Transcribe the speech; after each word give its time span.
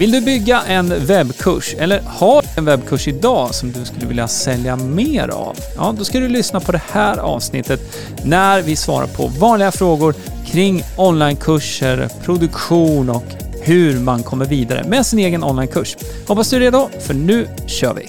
Vill 0.00 0.10
du 0.10 0.20
bygga 0.20 0.62
en 0.62 1.06
webbkurs 1.06 1.74
eller 1.78 2.00
har 2.06 2.44
en 2.56 2.64
webbkurs 2.64 3.08
idag 3.08 3.54
som 3.54 3.72
du 3.72 3.84
skulle 3.84 4.06
vilja 4.06 4.28
sälja 4.28 4.76
mer 4.76 5.28
av? 5.28 5.56
Ja, 5.76 5.94
då 5.98 6.04
ska 6.04 6.20
du 6.20 6.28
lyssna 6.28 6.60
på 6.60 6.72
det 6.72 6.82
här 6.92 7.16
avsnittet 7.18 7.80
när 8.24 8.62
vi 8.62 8.76
svarar 8.76 9.06
på 9.06 9.26
vanliga 9.26 9.72
frågor 9.72 10.14
kring 10.46 10.82
onlinekurser, 10.96 12.08
produktion 12.24 13.10
och 13.10 13.24
hur 13.62 13.98
man 13.98 14.22
kommer 14.22 14.44
vidare 14.44 14.84
med 14.88 15.06
sin 15.06 15.18
egen 15.18 15.44
onlinekurs. 15.44 15.96
Hoppas 16.26 16.50
du 16.50 16.56
är 16.56 16.60
redo, 16.60 16.88
för 17.00 17.14
nu 17.14 17.46
kör 17.66 17.94
vi! 17.94 18.08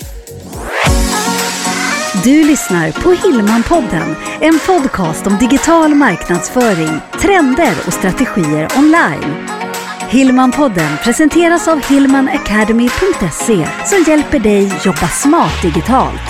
Du 2.24 2.44
lyssnar 2.44 2.92
på 2.92 3.28
Hillmanpodden, 3.28 4.16
en 4.42 4.60
podcast 4.68 5.28
om 5.28 5.38
digital 5.38 5.96
marknadsföring, 5.96 7.00
trender 7.22 7.76
och 7.88 7.94
strategier 7.94 8.68
online. 8.78 9.61
Hillmanpodden 10.12 10.98
presenteras 11.04 11.68
av 11.68 11.84
hillmanacademy.se 11.90 13.68
som 13.86 14.04
hjälper 14.08 14.40
dig 14.40 14.74
jobba 14.86 15.08
smart 15.08 15.62
digitalt. 15.62 16.22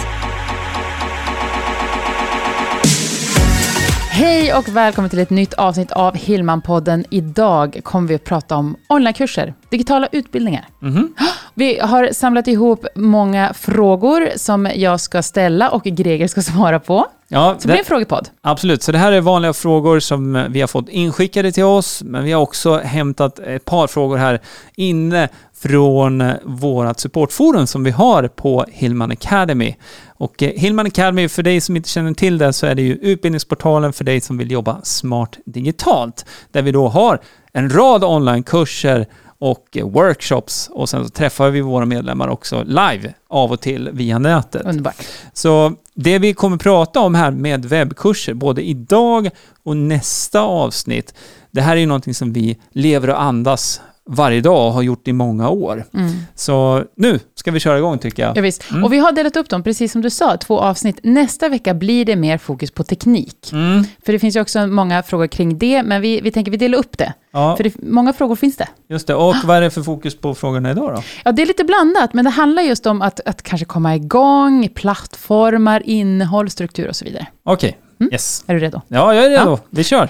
Hej 4.10 4.54
och 4.54 4.70
välkommen 4.70 5.10
till 5.10 5.20
ett 5.20 5.30
nytt 5.30 5.54
avsnitt 5.54 5.92
av 5.92 6.16
Hillmanpodden. 6.16 7.06
Idag 7.10 7.80
kommer 7.84 8.08
vi 8.08 8.16
att 8.16 8.24
prata 8.24 8.56
om 8.56 8.76
onlinekurser, 8.88 9.54
digitala 9.70 10.08
utbildningar. 10.12 10.68
Mhm. 10.80 11.14
Vi 11.54 11.80
har 11.80 12.10
samlat 12.14 12.48
ihop 12.48 12.86
många 12.96 13.54
frågor 13.54 14.30
som 14.36 14.70
jag 14.76 15.00
ska 15.00 15.24
ställa 15.24 15.70
och 15.70 15.84
Greger 15.84 16.28
ska 16.28 16.42
svara 16.52 16.80
på. 16.80 17.06
Ja, 17.28 17.56
Så 17.60 17.68
det 17.68 17.74
blir 17.74 17.80
en 17.80 17.86
frågepodd. 17.86 18.30
Absolut, 18.42 18.84
så 18.84 18.92
det 18.92 18.98
här 18.98 19.12
är 19.12 19.22
vanliga 19.22 19.54
frågor 19.54 20.00
som 20.00 20.46
vi 20.50 20.62
har 20.62 20.68
fått 20.68 20.90
inskickade 20.90 21.52
till 21.52 21.64
oss, 21.64 22.04
men 22.04 22.24
vi 22.24 22.32
har 22.32 22.42
också 22.42 22.78
hämtat 22.78 23.40
ett 23.40 23.66
par 23.66 23.88
frågor 23.88 24.18
här 24.18 24.40
inne 24.76 25.30
från 25.62 26.24
vårt 26.44 27.00
supportforum 27.00 27.68
som 27.68 27.84
vi 27.84 27.92
har 27.92 28.28
på 28.28 28.66
Hillman 28.72 29.12
Academy. 29.12 29.76
Och 30.08 30.44
eh, 30.44 30.50
Hillman 30.50 30.86
Academy, 30.86 31.28
för 31.28 31.44
dig 31.44 31.62
som 31.62 31.76
inte 31.76 31.90
känner 31.90 32.14
till 32.14 32.38
det, 32.38 32.54
så 32.54 32.66
är 32.66 32.76
det 32.76 32.82
ju 32.82 32.94
utbildningsportalen 32.94 33.94
för 33.94 34.04
dig 34.04 34.22
som 34.22 34.38
vill 34.38 34.52
jobba 34.52 34.82
smart 34.84 35.38
digitalt, 35.46 36.26
där 36.52 36.62
vi 36.62 36.72
då 36.72 36.88
har 36.88 37.20
en 37.54 37.70
rad 37.70 38.04
onlinekurser 38.04 39.06
och 39.42 39.78
workshops 39.84 40.70
och 40.74 40.90
sen 40.90 41.04
så 41.04 41.10
träffar 41.10 41.50
vi 41.50 41.62
våra 41.62 41.86
medlemmar 41.86 42.28
också 42.28 42.64
live 42.64 43.14
av 43.28 43.52
och 43.52 43.62
till 43.62 43.90
via 43.94 44.20
nätet. 44.20 44.66
Underbart. 44.66 44.96
Så 45.34 45.74
det 45.94 46.20
vi 46.20 46.34
kommer 46.34 46.58
prata 46.58 47.00
om 47.00 47.16
här 47.16 47.32
med 47.32 47.66
webbkurser, 47.66 48.34
både 48.34 48.62
idag 48.62 49.30
och 49.64 49.78
nästa 49.78 50.42
avsnitt, 50.42 51.14
det 51.52 51.62
här 51.62 51.76
är 51.76 51.80
ju 51.80 51.86
någonting 51.86 52.14
som 52.14 52.34
vi 52.34 52.60
lever 52.72 53.10
och 53.10 53.22
andas 53.22 53.82
varje 54.10 54.42
dag 54.42 54.68
och 54.68 54.74
har 54.74 54.82
gjort 54.82 55.08
i 55.08 55.14
många 55.14 55.50
år. 55.50 55.86
Mm. 55.94 56.12
Så 56.36 56.84
nu 56.98 57.20
ska 57.36 57.52
vi 57.52 57.60
köra 57.60 57.78
igång 57.78 57.98
tycker 58.00 58.24
jag. 58.24 58.38
Ja, 58.38 58.42
visst. 58.42 58.72
Mm. 58.72 58.84
Och 58.84 58.94
vi 58.94 58.98
har 58.98 59.12
delat 59.12 59.36
upp 59.36 59.50
dem, 59.50 59.64
precis 59.64 59.92
som 59.92 60.02
du 60.02 60.10
sa, 60.10 60.38
två 60.38 60.60
avsnitt. 60.60 61.00
Nästa 61.04 61.50
vecka 61.50 61.74
blir 61.74 62.06
det 62.06 62.16
mer 62.16 62.38
fokus 62.38 62.72
på 62.72 62.84
teknik. 62.84 63.50
Mm. 63.52 63.84
För 64.06 64.14
det 64.14 64.20
finns 64.20 64.36
ju 64.36 64.42
också 64.42 64.68
många 64.68 65.04
frågor 65.04 65.28
kring 65.28 65.58
det, 65.58 65.84
men 65.84 66.02
vi, 66.02 66.22
vi 66.22 66.32
tänker 66.32 66.52
vi 66.52 66.58
delar 66.58 66.78
upp 66.78 66.98
det. 66.98 67.14
Ja, 67.32 67.56
För 67.56 67.64
det, 67.64 67.74
många 67.84 68.14
frågor 68.14 68.36
finns 68.36 68.56
det. 68.58 68.68
just 68.90 69.08
det. 69.08 69.16
Och 69.16 69.36
vad 69.44 69.58
är 69.58 69.62
det 69.62 69.70
för 69.72 69.84
fokus 69.84 70.18
på 70.18 70.36
frågorna 70.36 70.72
idag 70.72 70.96
då? 70.96 71.04
Ja, 71.26 71.32
det 71.32 71.42
är 71.42 71.46
lite 71.46 71.64
blandat, 71.64 72.14
men 72.14 72.26
det 72.26 72.32
handlar 72.32 72.64
just 72.64 72.86
om 72.86 73.02
att, 73.02 73.20
att 73.26 73.42
kanske 73.44 73.66
komma 73.66 73.96
igång, 73.96 74.70
plattformar, 74.76 75.84
innehåll, 75.86 76.50
struktur 76.50 76.88
och 76.90 76.96
så 76.96 77.06
vidare. 77.06 77.28
Okej, 77.44 77.78
Mm. 78.00 78.14
yes. 78.14 78.44
Är 78.48 78.54
du 78.54 78.60
redo? 78.60 78.82
Ja, 78.88 79.14
jag 79.16 79.26
är 79.26 79.30
redo. 79.30 79.60
Vi 79.70 79.84
kör. 79.84 80.10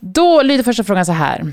Då 0.00 0.42
lyder 0.42 0.64
första 0.64 0.84
frågan 0.84 1.06
så 1.06 1.12
här. 1.12 1.52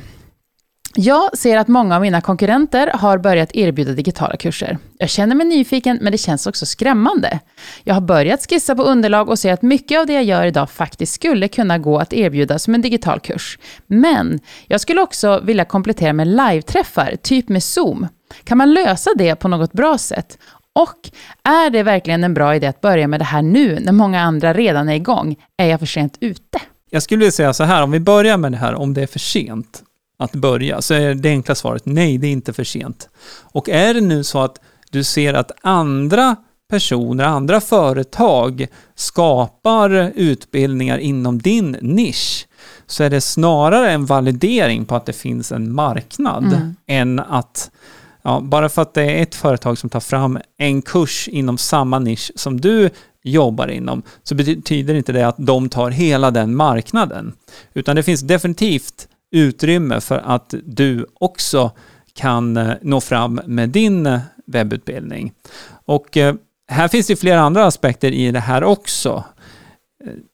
Jag 1.00 1.38
ser 1.38 1.58
att 1.58 1.68
många 1.68 1.96
av 1.96 2.02
mina 2.02 2.22
konkurrenter 2.22 2.92
har 2.94 3.18
börjat 3.18 3.56
erbjuda 3.56 3.92
digitala 3.92 4.38
kurser. 4.38 4.78
Jag 4.98 5.10
känner 5.10 5.36
mig 5.36 5.48
nyfiken, 5.48 6.00
men 6.02 6.12
det 6.12 6.18
känns 6.18 6.48
också 6.48 6.66
skrämmande. 6.66 7.40
Jag 7.84 7.94
har 7.94 8.02
börjat 8.02 8.50
skissa 8.50 8.76
på 8.76 8.84
underlag 8.84 9.30
och 9.30 9.40
ser 9.40 9.54
att 9.54 9.62
mycket 9.62 10.00
av 10.00 10.06
det 10.06 10.14
jag 10.14 10.24
gör 10.24 10.46
idag 10.46 10.70
faktiskt 10.70 11.14
skulle 11.14 11.48
kunna 11.48 11.78
gå 11.78 11.98
att 11.98 12.14
erbjuda 12.14 12.60
som 12.60 12.76
en 12.76 12.82
digital 12.82 13.20
kurs. 13.20 13.60
Men 13.88 14.40
jag 14.68 14.82
skulle 14.82 15.02
också 15.02 15.40
vilja 15.44 15.66
komplettera 15.66 16.14
med 16.14 16.28
live-träffar, 16.28 17.16
typ 17.22 17.50
med 17.50 17.64
Zoom. 17.64 18.08
Kan 18.44 18.58
man 18.58 18.74
lösa 18.74 19.10
det 19.16 19.36
på 19.36 19.48
något 19.48 19.74
bra 19.74 19.98
sätt? 19.98 20.38
Och 20.74 21.10
är 21.44 21.70
det 21.70 21.84
verkligen 21.84 22.24
en 22.24 22.34
bra 22.34 22.56
idé 22.56 22.68
att 22.68 22.82
börja 22.82 23.08
med 23.08 23.20
det 23.20 23.26
här 23.26 23.42
nu, 23.42 23.80
när 23.82 23.92
många 23.92 24.22
andra 24.22 24.54
redan 24.54 24.90
är 24.90 24.96
igång? 24.96 25.36
Är 25.58 25.66
jag 25.66 25.80
för 25.80 25.88
sent 25.88 26.18
ute? 26.20 26.60
Jag 26.90 27.04
skulle 27.04 27.20
vilja 27.20 27.32
säga 27.32 27.54
så 27.54 27.64
här, 27.64 27.84
om 27.84 27.92
vi 27.92 28.00
börjar 28.00 28.38
med 28.38 28.52
det 28.52 28.58
här, 28.58 28.76
om 28.76 28.94
det 28.94 29.02
är 29.02 29.08
för 29.08 29.20
sent 29.20 29.84
att 30.18 30.32
börja, 30.32 30.82
så 30.82 30.94
är 30.94 31.16
det 31.16 31.30
enkla 31.30 31.56
svaret 31.56 31.86
nej, 31.86 32.18
det 32.18 32.28
är 32.28 32.32
inte 32.32 32.54
för 32.54 32.64
sent. 32.64 33.10
Och 33.42 33.70
är 33.70 33.94
det 33.94 34.02
nu 34.02 34.24
så 34.24 34.40
att 34.40 34.62
du 34.92 35.04
ser 35.04 35.34
att 35.34 35.52
andra 35.62 36.36
personer, 36.70 37.24
andra 37.24 37.62
företag 37.62 38.68
skapar 38.96 40.12
utbildningar 40.16 40.98
inom 40.98 41.42
din 41.42 41.78
nisch, 41.82 42.48
så 42.86 43.04
är 43.04 43.10
det 43.10 43.22
snarare 43.22 43.92
en 43.92 44.06
validering 44.06 44.86
på 44.86 44.96
att 44.96 45.06
det 45.06 45.14
finns 45.14 45.52
en 45.52 45.74
marknad 45.74 46.44
Mm. 46.44 46.76
än 46.88 47.20
att 47.20 47.72
Ja, 48.22 48.40
bara 48.40 48.70
för 48.70 48.82
att 48.82 48.94
det 48.94 49.04
är 49.04 49.24
ett 49.24 49.36
företag 49.36 49.78
som 49.78 49.90
tar 49.90 50.00
fram 50.00 50.40
en 50.58 50.82
kurs 50.82 51.28
inom 51.28 51.58
samma 51.58 52.00
nisch 52.00 52.32
som 52.36 52.62
du 52.62 52.90
jobbar 53.24 53.68
inom, 53.68 54.02
så 54.24 54.36
betyder 54.36 54.94
inte 54.94 55.12
det 55.12 55.28
att 55.28 55.36
de 55.38 55.70
tar 55.70 55.92
hela 55.92 56.32
den 56.32 56.56
marknaden. 56.56 57.34
Utan 57.74 57.96
det 57.96 58.04
finns 58.04 58.22
definitivt 58.22 59.08
utrymme 59.32 60.02
för 60.02 60.18
att 60.18 60.54
du 60.64 61.06
också 61.14 61.72
kan 62.14 62.58
eh, 62.58 62.74
nå 62.82 63.02
fram 63.02 63.42
med 63.46 63.70
din 63.70 64.06
eh, 64.06 64.20
webbutbildning. 64.46 65.34
Och 65.86 66.18
eh, 66.18 66.36
här 66.72 66.88
finns 66.88 67.08
det 67.08 67.16
flera 67.16 67.42
andra 67.42 67.66
aspekter 67.66 68.12
i 68.12 68.32
det 68.32 68.40
här 68.40 68.64
också. 68.64 69.24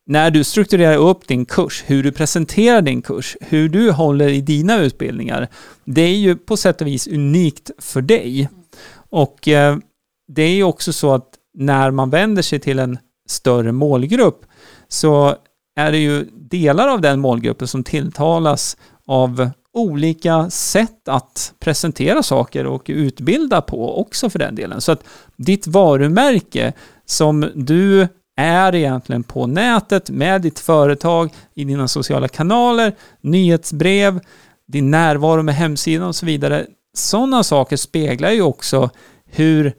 När 0.05 0.31
du 0.31 0.43
strukturerar 0.43 0.97
upp 0.97 1.27
din 1.27 1.45
kurs, 1.45 1.83
hur 1.87 2.03
du 2.03 2.11
presenterar 2.11 2.81
din 2.81 3.01
kurs, 3.01 3.37
hur 3.41 3.69
du 3.69 3.91
håller 3.91 4.27
i 4.27 4.41
dina 4.41 4.77
utbildningar, 4.77 5.47
det 5.85 6.01
är 6.01 6.15
ju 6.15 6.35
på 6.35 6.57
sätt 6.57 6.81
och 6.81 6.87
vis 6.87 7.07
unikt 7.07 7.71
för 7.79 8.01
dig. 8.01 8.49
Och 9.09 9.39
det 10.27 10.43
är 10.43 10.55
ju 10.55 10.63
också 10.63 10.93
så 10.93 11.13
att 11.13 11.29
när 11.53 11.91
man 11.91 12.09
vänder 12.09 12.41
sig 12.41 12.59
till 12.59 12.79
en 12.79 12.97
större 13.27 13.71
målgrupp 13.71 14.45
så 14.87 15.35
är 15.75 15.91
det 15.91 15.97
ju 15.97 16.25
delar 16.31 16.87
av 16.87 17.01
den 17.01 17.19
målgruppen 17.19 17.67
som 17.67 17.83
tilltalas 17.83 18.77
av 19.05 19.49
olika 19.73 20.49
sätt 20.49 21.07
att 21.07 21.53
presentera 21.59 22.23
saker 22.23 22.65
och 22.65 22.83
utbilda 22.87 23.61
på 23.61 23.99
också 24.01 24.29
för 24.29 24.39
den 24.39 24.55
delen. 24.55 24.81
Så 24.81 24.91
att 24.91 25.03
ditt 25.37 25.67
varumärke 25.67 26.73
som 27.05 27.51
du 27.55 28.07
är 28.35 28.75
egentligen 28.75 29.23
på 29.23 29.47
nätet 29.47 30.09
med 30.09 30.41
ditt 30.41 30.59
företag, 30.59 31.29
i 31.53 31.63
dina 31.63 31.87
sociala 31.87 32.27
kanaler, 32.27 32.95
nyhetsbrev, 33.21 34.19
din 34.67 34.91
närvaro 34.91 35.41
med 35.41 35.55
hemsidan 35.55 36.07
och 36.07 36.15
så 36.15 36.25
vidare. 36.25 36.65
Sådana 36.93 37.43
saker 37.43 37.77
speglar 37.77 38.31
ju 38.31 38.41
också 38.41 38.89
hur, 39.25 39.73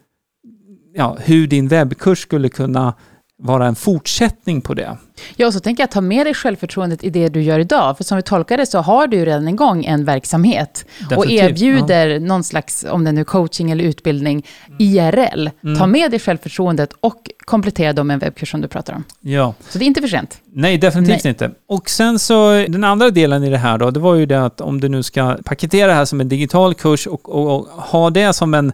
ja, 0.95 1.17
hur 1.21 1.47
din 1.47 1.69
webbkurs 1.69 2.23
skulle 2.23 2.49
kunna 2.49 2.95
vara 3.39 3.67
en 3.67 3.75
fortsättning 3.75 4.61
på 4.61 4.75
det. 4.75 4.97
Ja, 5.37 5.47
och 5.47 5.53
så 5.53 5.61
tänker 5.61 5.83
jag 5.83 5.91
ta 5.91 6.01
med 6.01 6.27
dig 6.27 6.35
självförtroendet 6.35 7.05
i 7.05 7.11
det 7.11 7.29
du 7.29 7.43
gör 7.43 7.59
idag. 7.59 7.97
För 7.97 8.05
som 8.05 8.17
vi 8.17 8.23
tolkar 8.23 8.57
det 8.57 8.67
så 8.67 8.79
har 8.79 9.07
du 9.07 9.25
redan 9.25 9.49
igång 9.49 9.85
en 9.85 10.05
verksamhet. 10.05 10.87
Och 11.01 11.09
Definitivt, 11.09 11.41
erbjuder 11.43 12.21
någon 12.21 12.45
slags, 12.45 12.85
om 12.91 13.05
det 13.05 13.13
nu 13.13 13.21
är 13.21 13.25
coaching 13.25 13.71
eller 13.71 13.85
utbildning, 13.85 14.47
IRL. 14.79 15.51
Mm. 15.65 15.79
Ta 15.79 15.87
med 15.87 16.11
dig 16.11 16.21
självförtroendet 16.21 16.93
och 17.01 17.31
komplettera 17.39 17.93
dem 17.93 18.07
med 18.07 18.15
en 18.15 18.21
webbkurs 18.21 18.51
som 18.51 18.61
du 18.61 18.69
pratar 18.69 18.95
om. 18.95 19.05
Ja. 19.21 19.55
Så 19.69 19.79
det 19.79 19.85
är 19.85 19.87
inte 19.87 20.01
för 20.01 20.09
sent. 20.09 20.41
Nej, 20.53 20.79
definitivt 20.79 21.25
Nej. 21.25 21.31
inte. 21.31 21.51
Och 21.69 21.91
sen 21.91 22.19
så, 22.19 22.53
den 22.53 22.85
andra 22.85 23.11
delen 23.11 23.45
i 23.45 23.51
det 23.51 23.59
här 23.59 23.79
då, 23.79 23.91
det 23.91 24.01
var 24.01 24.15
ju 24.15 24.27
det 24.27 24.45
att 24.45 24.61
om 24.61 24.81
du 24.81 24.89
nu 24.89 25.03
ska 25.03 25.37
paketera 25.45 25.87
det 25.87 25.95
här 25.95 26.05
som 26.05 26.21
en 26.21 26.29
digital 26.29 26.75
kurs 26.75 27.07
och, 27.07 27.29
och, 27.29 27.57
och 27.57 27.67
ha 27.67 28.11
det 28.11 28.33
som 28.33 28.55
en, 28.55 28.73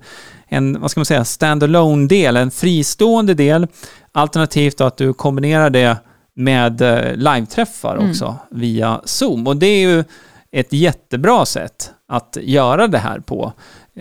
en, 0.49 0.81
vad 0.81 0.91
ska 0.91 1.01
man 1.01 1.07
säga, 1.07 1.25
standalone 1.25 2.07
del 2.07 2.37
en 2.37 2.51
fristående 2.51 3.35
del, 3.35 3.67
alternativt 4.13 4.81
att 4.81 4.97
du 4.97 5.13
kombinerar 5.13 5.71
det 5.71 5.97
med 6.35 6.81
eh, 6.83 7.15
live-träffar 7.17 7.97
Mm. 7.97 8.11
också 8.11 8.37
via 8.51 9.01
Zoom. 9.05 9.47
Och 9.47 9.57
det 9.57 9.67
är 9.67 9.89
ju 9.89 10.05
ett 10.53 10.73
jättebra 10.73 11.47
sätt 11.47 11.91
att 12.09 12.37
göra 12.41 12.87
det 12.89 12.99
här 12.99 13.21
på. 13.21 13.53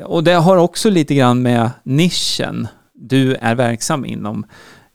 Och 0.05 0.23
det 0.23 0.33
har 0.33 0.57
också 0.57 0.89
lite 0.89 1.15
grann 1.15 1.41
med 1.41 1.69
nischen 1.83 2.67
du 2.93 3.35
är 3.35 3.55
verksam 3.55 4.05
inom. 4.05 4.45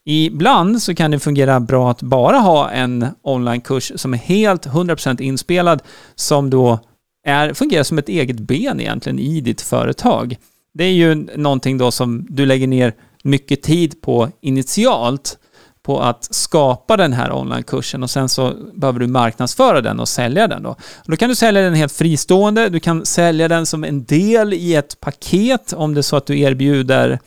Ibland 0.04 0.82
så 0.82 0.94
kan 0.94 1.10
det 1.10 1.18
fungera 1.18 1.60
bra 1.60 1.90
att 1.90 2.02
bara 2.02 2.38
ha 2.38 2.70
en 2.70 3.06
onlinekurs 3.22 3.92
som 3.96 4.14
är 4.14 4.18
helt 4.18 4.66
100% 4.66 5.20
inspelad 5.22 5.82
som 6.14 6.50
då 6.50 6.78
är, 7.26 7.54
fungerar 7.54 7.82
som 7.82 7.98
ett 7.98 8.08
eget 8.08 8.40
ben 8.40 8.80
egentligen 8.80 9.18
i 9.18 9.40
ditt 9.40 9.60
företag. 9.60 10.36
Det 10.74 10.84
är 10.84 10.92
ju 10.92 11.14
någonting 11.36 11.78
då 11.78 11.90
som 11.90 12.26
du 12.30 12.46
lägger 12.46 12.66
ner 12.66 12.94
mycket 13.24 13.62
tid 13.62 14.00
på 14.00 14.30
initialt 14.40 15.38
på 15.82 16.00
att 16.00 16.34
skapa 16.34 16.96
den 16.96 17.12
här 17.12 17.32
onlinekursen 17.32 18.02
och 18.02 18.10
sen 18.10 18.28
så 18.28 18.54
behöver 18.74 19.00
du 19.00 19.06
marknadsföra 19.06 19.80
den 19.80 20.00
och 20.00 20.08
sälja 20.08 20.48
den 20.48 20.62
då. 20.62 20.70
Och 20.70 21.10
då 21.10 21.16
kan 21.16 21.28
du 21.28 21.34
sälja 21.34 21.62
den 21.62 21.74
helt 21.74 21.92
fristående, 21.92 22.68
du 22.68 22.80
kan 22.80 23.06
sälja 23.06 23.48
den 23.48 23.66
som 23.66 23.84
en 23.84 24.04
del 24.04 24.52
i 24.52 24.74
ett 24.74 25.00
paket 25.00 25.72
om 25.72 25.94
det 25.94 26.00
är 26.00 26.02
så 26.02 26.16
att 26.16 26.26
du 26.26 26.40
erbjuder 26.40 27.18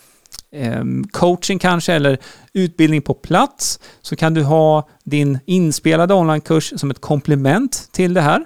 eh, 0.51 0.83
coaching 1.11 1.59
kanske 1.59 1.93
eller 1.93 2.17
utbildning 2.53 3.01
på 3.01 3.13
plats 3.13 3.79
så 4.01 4.15
kan 4.15 4.33
du 4.33 4.43
ha 4.43 4.89
din 5.03 5.39
inspelade 5.45 6.13
onlinekurs 6.13 6.73
som 6.77 6.91
ett 6.91 7.01
komplement 7.01 7.89
till 7.91 8.13
det 8.13 8.21
här. 8.21 8.45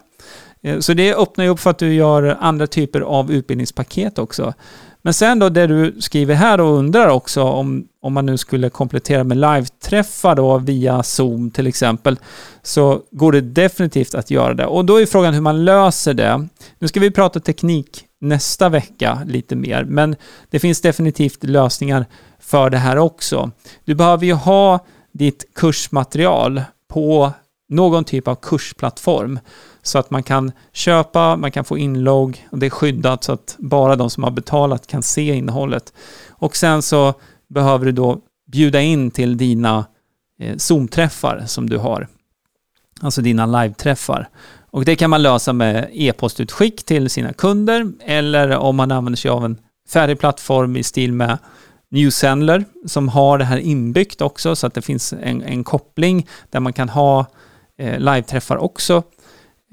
Eh, 0.64 0.80
så 0.80 0.94
det 0.94 1.16
öppnar 1.16 1.46
ju 1.46 1.52
upp 1.52 1.60
för 1.60 1.70
att 1.70 1.80
du 1.80 1.94
gör 1.94 2.38
andra 2.40 2.68
typer 2.68 3.02
av 3.02 3.32
utbildningspaket 3.32 4.20
också. 4.20 4.54
Men 5.02 5.14
sen 5.14 5.40
då 5.40 5.50
det 5.50 5.68
du 5.68 5.96
skriver 6.00 6.36
här 6.36 6.62
och 6.62 6.78
undrar 6.78 7.08
också 7.08 7.44
om, 7.44 7.88
om 8.02 8.14
man 8.14 8.26
nu 8.26 8.38
skulle 8.38 8.70
komplettera 8.70 9.24
med 9.24 9.38
live-träffar 9.38 10.36
då 10.36 10.58
via 10.58 11.04
Zoom 11.04 11.52
till 11.52 11.68
exempel, 11.68 12.20
så 12.64 13.02
går 13.12 13.32
det 13.32 13.42
definitivt 13.42 14.16
att 14.16 14.32
göra 14.32 14.54
det. 14.54 14.66
Och 14.66 14.86
då 14.86 15.02
är 15.02 15.06
frågan 15.06 15.34
hur 15.34 15.42
man 15.42 15.66
löser 15.66 16.14
det. 16.14 16.48
Nu 16.80 16.88
ska 16.88 17.00
vi 17.00 17.12
prata 17.12 17.40
teknik 17.40 18.06
nästa 18.20 18.70
vecka 18.70 19.22
lite 19.28 19.56
mer, 19.56 19.84
men 19.84 20.16
det 20.50 20.60
finns 20.60 20.82
definitivt 20.82 21.44
lösningar 21.44 22.06
för 22.40 22.70
det 22.70 22.78
här 22.78 22.98
också. 22.98 23.52
Du 23.86 23.96
behöver 23.96 24.26
ju 24.26 24.34
ha 24.34 24.86
ditt 25.12 25.46
kursmaterial 25.56 26.62
på 26.88 27.32
någon 27.72 28.04
typ 28.04 28.28
av 28.28 28.36
kursplattform 28.36 29.40
så 29.82 30.00
att 30.00 30.12
man 30.12 30.24
kan 30.24 30.52
köpa, 30.74 31.36
man 31.36 31.52
kan 31.52 31.66
få 31.66 31.78
inlogg 31.78 32.48
och 32.52 32.58
det 32.58 32.66
är 32.66 32.70
skyddat 32.70 33.24
så 33.24 33.32
att 33.32 33.56
bara 33.60 33.96
de 33.96 34.10
som 34.10 34.24
har 34.24 34.32
betalat 34.32 34.88
kan 34.88 35.04
se 35.04 35.34
innehållet. 35.36 35.94
Och 36.30 36.56
sen 36.56 36.82
så 36.82 37.14
behöver 37.50 37.86
du 37.86 37.92
då 37.92 38.20
bjuda 38.52 38.82
in 38.82 39.12
till 39.12 39.38
dina 39.38 39.86
eh, 40.40 40.56
Zoom-träffar 40.56 41.44
som 41.46 41.70
du 41.70 41.78
har. 41.78 42.08
Alltså 43.02 43.22
dina 43.22 43.46
live-träffar. 43.46 44.30
Och 44.72 44.86
det 44.86 44.96
kan 44.96 45.10
man 45.10 45.22
lösa 45.22 45.54
med 45.54 45.90
e-postutskick 45.92 46.84
till 46.84 47.10
sina 47.10 47.34
kunder 47.34 47.92
eller 48.06 48.58
om 48.58 48.76
man 48.76 48.92
använder 48.92 49.18
sig 49.18 49.32
av 49.32 49.46
en 49.46 49.58
färdig 49.90 50.20
plattform 50.20 50.76
i 50.76 50.84
stil 50.84 51.14
med 51.14 51.38
Newsendler 51.90 52.66
som 52.88 53.10
har 53.10 53.38
det 53.38 53.46
här 53.46 53.58
inbyggt 53.58 54.22
också 54.22 54.56
så 54.56 54.68
att 54.68 54.74
det 54.74 54.82
finns 54.82 55.14
en, 55.14 55.42
en 55.42 55.64
koppling 55.64 56.28
där 56.50 56.60
man 56.60 56.74
kan 56.74 56.90
ha 56.90 57.26
eh, 57.82 58.00
live-träffar 58.00 58.58
också. 58.58 59.04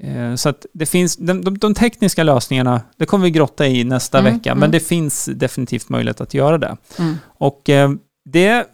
Eh, 0.03 0.35
så 0.35 0.49
att 0.49 0.65
det 0.73 0.85
finns, 0.85 1.15
de, 1.15 1.41
de, 1.41 1.57
de, 1.57 1.73
tekniska 1.73 2.23
lösningarna, 2.23 2.81
det 2.97 3.05
kommer 3.05 3.25
vi 3.25 3.31
grotta 3.31 3.67
i 3.67 3.83
nästa 3.83 4.19
mm, 4.19 4.33
vecka, 4.33 4.51
mm. 4.51 4.59
men 4.59 4.71
det 4.71 4.79
finns 4.79 5.25
definitivt 5.25 5.89
möjlighet 5.89 6.21
att 6.21 6.33
göra 6.33 6.57
det. 6.57 6.77
Mm. 6.99 7.15
Och 7.37 7.69
eh, 7.69 7.89
det 8.25 8.67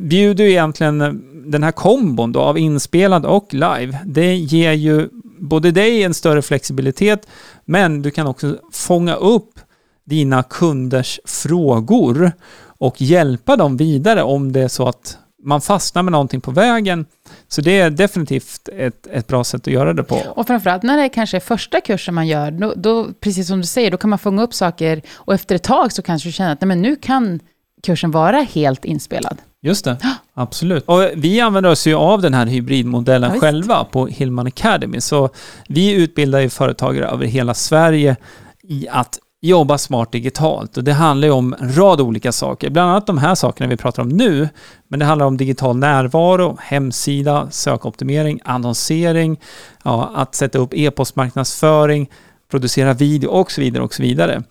bjuder 0.00 0.44
ju 0.44 0.50
egentligen 0.50 1.22
den 1.46 1.62
här 1.62 1.72
kombon 1.72 2.32
då 2.32 2.40
av 2.40 2.58
inspelad 2.58 3.26
och 3.26 3.54
live. 3.54 3.98
Det 4.04 4.36
ger 4.36 4.72
ju 4.72 5.08
både 5.38 5.70
dig 5.70 6.02
en 6.02 6.14
större 6.14 6.42
flexibilitet, 6.42 7.28
men 7.64 8.02
du 8.02 8.10
kan 8.10 8.26
också 8.26 8.56
fånga 8.72 9.14
upp 9.14 9.60
dina 10.04 10.42
kunders 10.42 11.20
frågor 11.24 12.32
och 12.78 13.02
hjälpa 13.02 13.56
dem 13.56 13.76
vidare 13.76 14.22
om 14.22 14.52
det 14.52 14.60
är 14.60 14.68
så 14.68 14.88
att 14.88 15.18
man 15.42 15.60
fastnar 15.60 16.02
med 16.02 16.12
någonting 16.12 16.40
på 16.40 16.50
vägen. 16.50 17.06
Så 17.48 17.60
det 17.60 17.80
är 17.80 17.90
definitivt 17.90 18.68
ett, 18.72 19.06
ett 19.06 19.26
bra 19.26 19.44
sätt 19.44 19.60
att 19.60 19.72
göra 19.72 19.92
det 19.92 20.02
på. 20.02 20.16
Och 20.16 20.46
framförallt 20.46 20.82
när 20.82 20.96
det 20.96 21.02
är 21.02 21.08
kanske 21.08 21.36
är 21.36 21.40
första 21.40 21.80
kursen 21.80 22.14
man 22.14 22.26
gör, 22.26 22.50
då, 22.50 22.72
då, 22.76 23.08
precis 23.20 23.48
som 23.48 23.60
du 23.60 23.66
säger, 23.66 23.90
då 23.90 23.96
kan 23.96 24.10
man 24.10 24.18
fånga 24.18 24.42
upp 24.42 24.54
saker 24.54 25.02
och 25.14 25.34
efter 25.34 25.54
ett 25.54 25.62
tag 25.62 25.92
så 25.92 26.02
kanske 26.02 26.28
du 26.28 26.32
känner 26.32 26.52
att 26.52 26.60
nej, 26.60 26.68
men 26.68 26.82
nu 26.82 26.96
kan 26.96 27.40
kursen 27.82 28.10
vara 28.10 28.36
helt 28.36 28.84
inspelad. 28.84 29.38
Just 29.62 29.84
det, 29.84 29.96
absolut. 30.34 30.84
Och 30.84 31.10
vi 31.14 31.40
använder 31.40 31.70
oss 31.70 31.86
ju 31.86 31.94
av 31.94 32.22
den 32.22 32.34
här 32.34 32.46
hybridmodellen 32.46 33.30
ja, 33.34 33.40
själva 33.40 33.84
på 33.84 34.06
Hillman 34.06 34.46
Academy. 34.46 35.00
Så 35.00 35.30
vi 35.68 35.92
utbildar 35.92 36.40
ju 36.40 36.48
företagare 36.48 37.06
över 37.06 37.26
hela 37.26 37.54
Sverige 37.54 38.16
i 38.62 38.86
att 38.90 39.18
jobba 39.40 39.78
smart 39.78 40.12
digitalt. 40.12 40.76
Och 40.76 40.84
det 40.84 40.92
handlar 40.92 41.28
ju 41.28 41.34
om 41.34 41.56
en 41.60 41.76
rad 41.76 42.00
olika 42.00 42.32
saker, 42.32 42.70
bland 42.70 42.90
annat 42.90 43.06
de 43.06 43.18
här 43.18 43.34
sakerna 43.34 43.70
vi 43.70 43.76
pratar 43.76 44.02
om 44.02 44.08
nu. 44.08 44.48
Men 44.88 44.98
det 45.00 45.06
handlar 45.06 45.26
om 45.26 45.36
digital 45.36 45.76
närvaro, 45.76 46.58
hemsida, 46.60 47.50
sökoptimering, 47.50 48.40
annonsering, 48.44 49.40
ja, 49.84 50.12
att 50.14 50.34
sätta 50.34 50.58
upp 50.58 50.74
e-postmarknadsföring, 50.74 52.10
producera 52.50 52.92
video 52.92 53.28
och 53.30 53.52
så 53.52 53.60
vidare 53.60 53.82
och 53.82 53.94
så 53.94 54.02
vidare. 54.02 54.42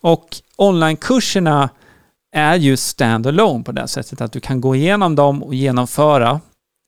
Och 0.00 0.36
onlinekurserna 0.56 1.68
är 2.32 2.56
ju 2.56 2.76
stand 2.76 3.26
alone 3.26 3.64
på 3.64 3.72
det 3.72 3.88
sättet 3.88 4.20
att 4.20 4.32
du 4.32 4.40
kan 4.40 4.60
gå 4.60 4.76
igenom 4.76 5.14
dem 5.14 5.42
och 5.42 5.54
genomföra. 5.54 6.40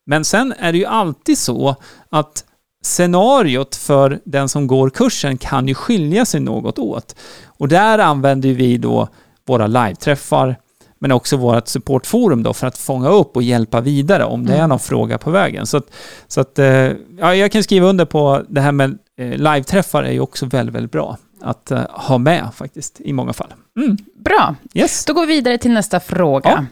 Men 0.06 0.24
sen 0.24 0.54
är 0.58 0.72
det 0.72 0.78
ju 0.78 0.84
alltid 0.84 1.38
så 1.38 1.76
att 2.10 2.44
scenariot 2.88 3.76
för 3.76 4.20
den 4.24 4.48
som 4.48 4.66
går 4.66 4.90
kursen 4.90 5.38
kan 5.38 5.68
ju 5.68 5.74
skilja 5.74 6.24
sig 6.24 6.40
något 6.40 6.78
åt. 6.78 7.16
Och 7.46 7.68
där 7.68 7.98
använder 7.98 8.48
vi 8.48 8.78
då 8.78 9.08
våra 9.46 9.66
live-träffar, 9.66 10.56
men 10.98 11.12
också 11.12 11.36
vårt 11.36 11.68
supportforum 11.68 12.42
då 12.42 12.54
för 12.54 12.66
att 12.66 12.78
fånga 12.78 13.08
upp 13.08 13.36
och 13.36 13.42
hjälpa 13.42 13.80
vidare 13.80 14.24
om 14.24 14.46
det 14.46 14.52
är 14.52 14.58
mm. 14.58 14.68
någon 14.68 14.78
fråga 14.78 15.18
på 15.18 15.30
vägen. 15.30 15.66
Så 15.66 15.76
att, 15.76 15.86
så 16.28 16.40
att 16.40 16.58
eh, 16.58 16.66
ja, 17.18 17.34
jag 17.34 17.52
kan 17.52 17.62
skriva 17.62 17.86
under 17.86 18.04
på 18.04 18.42
det 18.48 18.60
här 18.60 18.72
med 18.72 18.98
eh, 19.18 19.30
live-träffar 19.30 20.02
är 20.02 20.12
ju 20.12 20.20
också 20.20 20.46
väldigt, 20.46 20.74
väldigt 20.74 20.92
bra 20.92 21.16
att 21.40 21.72
uh, 21.72 21.78
ha 21.90 22.18
med 22.18 22.48
faktiskt 22.54 23.00
i 23.00 23.12
många 23.12 23.32
fall. 23.32 23.54
Mm. 23.76 23.96
Bra, 24.24 24.54
yes. 24.74 25.04
då 25.04 25.12
går 25.12 25.26
vi 25.26 25.34
vidare 25.34 25.58
till 25.58 25.72
nästa 25.72 26.00
fråga. 26.00 26.50
Ja. 26.50 26.64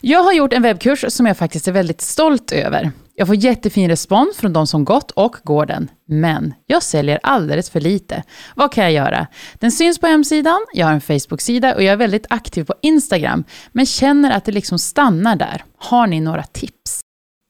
Jag 0.00 0.22
har 0.22 0.32
gjort 0.32 0.52
en 0.52 0.62
webbkurs 0.62 1.04
som 1.08 1.26
jag 1.26 1.36
faktiskt 1.36 1.68
är 1.68 1.72
väldigt 1.72 2.00
stolt 2.00 2.52
över. 2.52 2.92
Jag 3.18 3.26
får 3.26 3.36
jättefin 3.36 3.88
respons 3.88 4.36
från 4.36 4.52
de 4.52 4.66
som 4.66 4.84
gått 4.84 5.10
och 5.10 5.36
går 5.44 5.66
den. 5.66 5.90
Men 6.06 6.54
jag 6.66 6.82
säljer 6.82 7.20
alldeles 7.22 7.70
för 7.70 7.80
lite. 7.80 8.22
Vad 8.56 8.72
kan 8.72 8.84
jag 8.84 8.92
göra? 8.92 9.26
Den 9.54 9.72
syns 9.72 9.98
på 9.98 10.06
hemsidan, 10.06 10.58
jag 10.72 10.86
har 10.86 10.92
en 10.92 11.00
Facebook-sida 11.00 11.74
och 11.74 11.82
jag 11.82 11.92
är 11.92 11.96
väldigt 11.96 12.26
aktiv 12.30 12.64
på 12.64 12.74
Instagram. 12.82 13.44
Men 13.72 13.86
känner 13.86 14.30
att 14.30 14.44
det 14.44 14.52
liksom 14.52 14.78
stannar 14.78 15.36
där. 15.36 15.64
Har 15.76 16.06
ni 16.06 16.20
några 16.20 16.42
tips? 16.42 17.00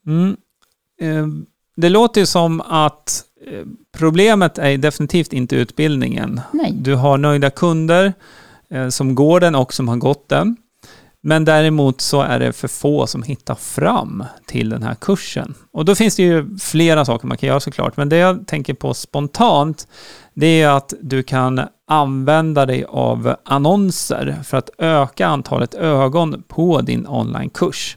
Mm. 0.06 0.36
Eh, 1.00 1.26
det 1.76 1.88
låter 1.88 2.20
ju 2.20 2.26
som 2.26 2.60
att 2.60 3.24
eh, 3.46 3.66
problemet 3.96 4.58
är 4.58 4.78
definitivt 4.78 5.32
inte 5.32 5.56
utbildningen. 5.56 6.40
Nej. 6.52 6.72
Du 6.80 6.94
har 6.94 7.18
nöjda 7.18 7.50
kunder 7.50 8.12
eh, 8.70 8.88
som 8.88 9.14
går 9.14 9.40
den 9.40 9.54
och 9.54 9.74
som 9.74 9.88
har 9.88 9.96
gått 9.96 10.28
den. 10.28 10.56
Men 11.22 11.44
däremot 11.44 12.00
så 12.00 12.20
är 12.20 12.38
det 12.38 12.52
för 12.52 12.68
få 12.68 13.06
som 13.06 13.22
hittar 13.22 13.54
fram 13.54 14.24
till 14.46 14.68
den 14.68 14.82
här 14.82 14.94
kursen. 14.94 15.54
Och 15.72 15.84
då 15.84 15.94
finns 15.94 16.16
det 16.16 16.22
ju 16.22 16.58
flera 16.58 17.04
saker 17.04 17.26
man 17.26 17.38
kan 17.38 17.48
göra 17.48 17.60
såklart, 17.60 17.96
men 17.96 18.08
det 18.08 18.16
jag 18.16 18.46
tänker 18.46 18.74
på 18.74 18.94
spontant, 18.94 19.88
det 20.34 20.62
är 20.62 20.68
att 20.68 20.94
du 21.00 21.22
kan 21.22 21.60
använda 21.88 22.66
dig 22.66 22.84
av 22.88 23.36
annonser 23.44 24.36
för 24.44 24.56
att 24.56 24.70
öka 24.78 25.26
antalet 25.26 25.74
ögon 25.74 26.42
på 26.48 26.80
din 26.80 27.06
onlinekurs. 27.06 27.96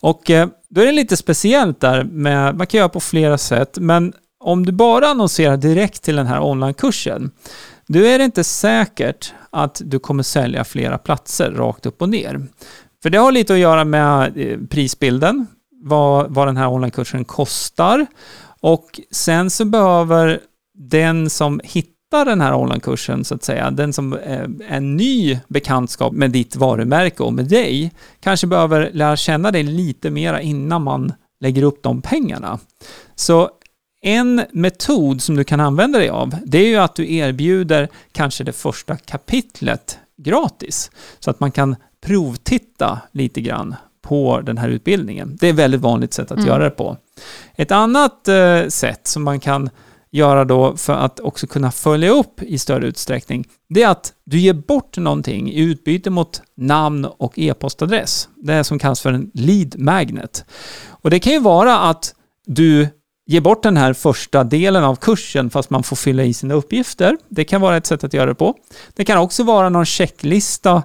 Och 0.00 0.30
eh, 0.30 0.48
då 0.68 0.80
är 0.80 0.86
det 0.86 0.92
lite 0.92 1.16
speciellt 1.16 1.80
där 1.80 2.04
med, 2.04 2.56
man 2.56 2.66
kan 2.66 2.78
göra 2.78 2.88
på 2.88 3.00
flera 3.00 3.38
sätt, 3.38 3.78
men 3.80 4.12
om 4.40 4.66
du 4.66 4.72
bara 4.72 5.08
annonserar 5.08 5.56
direkt 5.56 6.02
till 6.02 6.16
den 6.16 6.26
här 6.26 6.42
onlinekursen, 6.42 7.30
då 7.88 7.98
är 7.98 8.18
det 8.18 8.24
inte 8.24 8.44
säkert 8.44 9.32
att 9.50 9.82
du 9.84 9.98
kommer 9.98 10.22
sälja 10.22 10.64
flera 10.64 10.98
platser 10.98 11.50
rakt 11.50 11.86
upp 11.86 12.02
och 12.02 12.08
ner. 12.08 12.46
För 13.02 13.10
det 13.10 13.18
har 13.18 13.32
lite 13.32 13.52
att 13.52 13.58
göra 13.58 13.84
med 13.84 14.32
eh, 14.36 14.58
prisbilden, 14.70 15.46
vad, 15.82 16.34
vad 16.34 16.48
den 16.48 16.56
här 16.56 16.68
onlinekursen 16.68 17.24
kostar. 17.24 18.06
Och 18.60 19.00
sen 19.10 19.50
så 19.50 19.64
behöver 19.64 20.40
den 20.74 21.30
som 21.30 21.60
hittar 21.64 22.24
den 22.24 22.40
här 22.40 22.54
onlinekursen, 22.54 23.24
så 23.24 23.34
att 23.34 23.42
säga, 23.44 23.70
den 23.70 23.92
som 23.92 24.12
är 24.12 24.50
en 24.68 24.96
ny 24.96 25.38
bekantskap 25.48 26.12
med 26.12 26.30
ditt 26.30 26.56
varumärke 26.56 27.22
och 27.22 27.32
med 27.32 27.44
dig, 27.44 27.92
kanske 28.20 28.46
behöver 28.46 28.90
lära 28.92 29.16
känna 29.16 29.50
dig 29.50 29.62
lite 29.62 30.10
mera 30.10 30.40
innan 30.40 30.82
man 30.82 31.12
lägger 31.40 31.62
upp 31.62 31.82
de 31.82 32.02
pengarna. 32.02 32.58
Så 33.14 33.50
en 34.00 34.42
metod 34.52 35.22
som 35.22 35.36
du 35.36 35.44
kan 35.44 35.60
använda 35.60 35.98
dig 35.98 36.08
av, 36.08 36.34
det 36.44 36.58
är 36.58 36.66
ju 36.66 36.76
att 36.76 36.94
du 36.94 37.14
erbjuder 37.14 37.88
kanske 38.12 38.44
det 38.44 38.52
första 38.52 38.96
kapitlet 38.96 39.98
gratis. 40.16 40.90
Så 41.18 41.30
att 41.30 41.40
man 41.40 41.52
kan 41.52 41.76
provtitta 42.00 43.00
lite 43.12 43.40
grann 43.40 43.76
på 44.02 44.40
den 44.40 44.58
här 44.58 44.68
utbildningen. 44.68 45.36
Det 45.40 45.46
är 45.46 45.50
ett 45.50 45.56
väldigt 45.56 45.80
vanligt 45.80 46.14
sätt 46.14 46.30
att 46.30 46.38
mm. 46.38 46.48
göra 46.48 46.64
det 46.64 46.70
på. 46.70 46.96
Ett 47.54 47.70
annat 47.70 48.28
eh, 48.28 48.66
sätt 48.68 49.06
som 49.06 49.22
man 49.22 49.40
kan 49.40 49.70
göra 50.10 50.44
då 50.44 50.76
för 50.76 50.92
att 50.92 51.20
också 51.20 51.46
kunna 51.46 51.70
följa 51.70 52.10
upp 52.10 52.42
i 52.42 52.58
större 52.58 52.86
utsträckning, 52.86 53.48
det 53.68 53.82
är 53.82 53.88
att 53.88 54.12
du 54.24 54.38
ger 54.38 54.52
bort 54.52 54.96
någonting 54.96 55.50
i 55.50 55.60
utbyte 55.60 56.10
mot 56.10 56.42
namn 56.56 57.04
och 57.04 57.38
e-postadress. 57.38 58.28
Det 58.36 58.52
är 58.52 58.62
som 58.62 58.78
kallas 58.78 59.00
för 59.00 59.12
en 59.12 59.30
lead 59.34 59.78
magnet. 59.78 60.44
Och 60.88 61.10
det 61.10 61.20
kan 61.20 61.32
ju 61.32 61.40
vara 61.40 61.78
att 61.78 62.14
du 62.46 62.88
ge 63.30 63.40
bort 63.40 63.62
den 63.62 63.76
här 63.76 63.92
första 63.92 64.44
delen 64.44 64.84
av 64.84 64.96
kursen 64.96 65.50
fast 65.50 65.70
man 65.70 65.82
får 65.82 65.96
fylla 65.96 66.24
i 66.24 66.34
sina 66.34 66.54
uppgifter. 66.54 67.16
Det 67.28 67.44
kan 67.44 67.60
vara 67.60 67.76
ett 67.76 67.86
sätt 67.86 68.04
att 68.04 68.14
göra 68.14 68.26
det 68.26 68.34
på. 68.34 68.54
Det 68.94 69.04
kan 69.04 69.18
också 69.18 69.42
vara 69.42 69.68
någon 69.68 69.86
checklista 69.86 70.82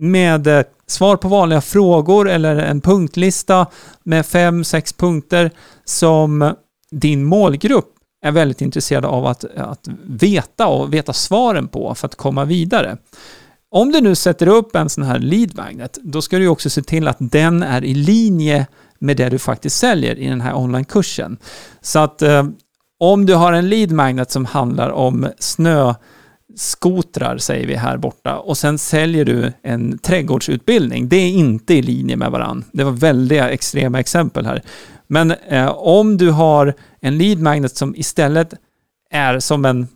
med 0.00 0.46
eh, 0.46 0.62
svar 0.86 1.16
på 1.16 1.28
vanliga 1.28 1.60
frågor 1.60 2.28
eller 2.28 2.56
en 2.56 2.80
punktlista 2.80 3.66
med 4.02 4.26
fem, 4.26 4.64
sex 4.64 4.92
punkter 4.92 5.50
som 5.84 6.54
din 6.90 7.24
målgrupp 7.24 7.88
är 8.24 8.32
väldigt 8.32 8.60
intresserad 8.60 9.04
av 9.04 9.26
att, 9.26 9.44
att 9.44 9.88
veta 10.04 10.66
och 10.66 10.94
veta 10.94 11.12
svaren 11.12 11.68
på 11.68 11.94
för 11.94 12.06
att 12.06 12.14
komma 12.14 12.44
vidare. 12.44 12.96
Om 13.70 13.92
du 13.92 14.00
nu 14.00 14.14
sätter 14.14 14.46
upp 14.46 14.76
en 14.76 14.88
sån 14.88 15.04
här 15.04 15.18
lead 15.18 15.56
magnet, 15.56 15.98
då 16.02 16.22
ska 16.22 16.38
du 16.38 16.48
också 16.48 16.70
se 16.70 16.82
till 16.82 17.08
att 17.08 17.16
den 17.20 17.62
är 17.62 17.84
i 17.84 17.94
linje 17.94 18.66
med 19.02 19.16
det 19.16 19.28
du 19.28 19.38
faktiskt 19.38 19.76
säljer 19.76 20.18
i 20.18 20.26
den 20.26 20.40
här 20.40 20.56
onlinekursen. 20.56 21.36
Så 21.80 21.98
att 21.98 22.22
eh, 22.22 22.46
om 23.00 23.26
du 23.26 23.34
har 23.34 23.52
en 23.52 23.68
lead 23.68 23.90
magnet 23.90 24.30
som 24.30 24.44
handlar 24.44 24.90
om 24.90 25.28
snöskotrar, 25.38 27.38
säger 27.38 27.66
vi 27.66 27.74
här 27.74 27.96
borta, 27.96 28.38
och 28.38 28.58
sen 28.58 28.78
säljer 28.78 29.24
du 29.24 29.52
en 29.62 29.98
trädgårdsutbildning, 29.98 31.08
det 31.08 31.16
är 31.16 31.30
inte 31.30 31.74
i 31.74 31.82
linje 31.82 32.16
med 32.16 32.30
varandra. 32.30 32.66
Det 32.72 32.84
var 32.84 32.92
väldiga 32.92 33.50
extrema 33.50 34.00
exempel 34.00 34.46
här. 34.46 34.62
Men 35.06 35.30
eh, 35.30 35.68
om 35.68 36.16
du 36.16 36.30
har 36.30 36.74
en 37.00 37.18
lead 37.18 37.38
magnet 37.38 37.76
som 37.76 37.94
istället 37.96 38.54
är 39.10 39.38
som 39.38 39.64
en 39.64 39.88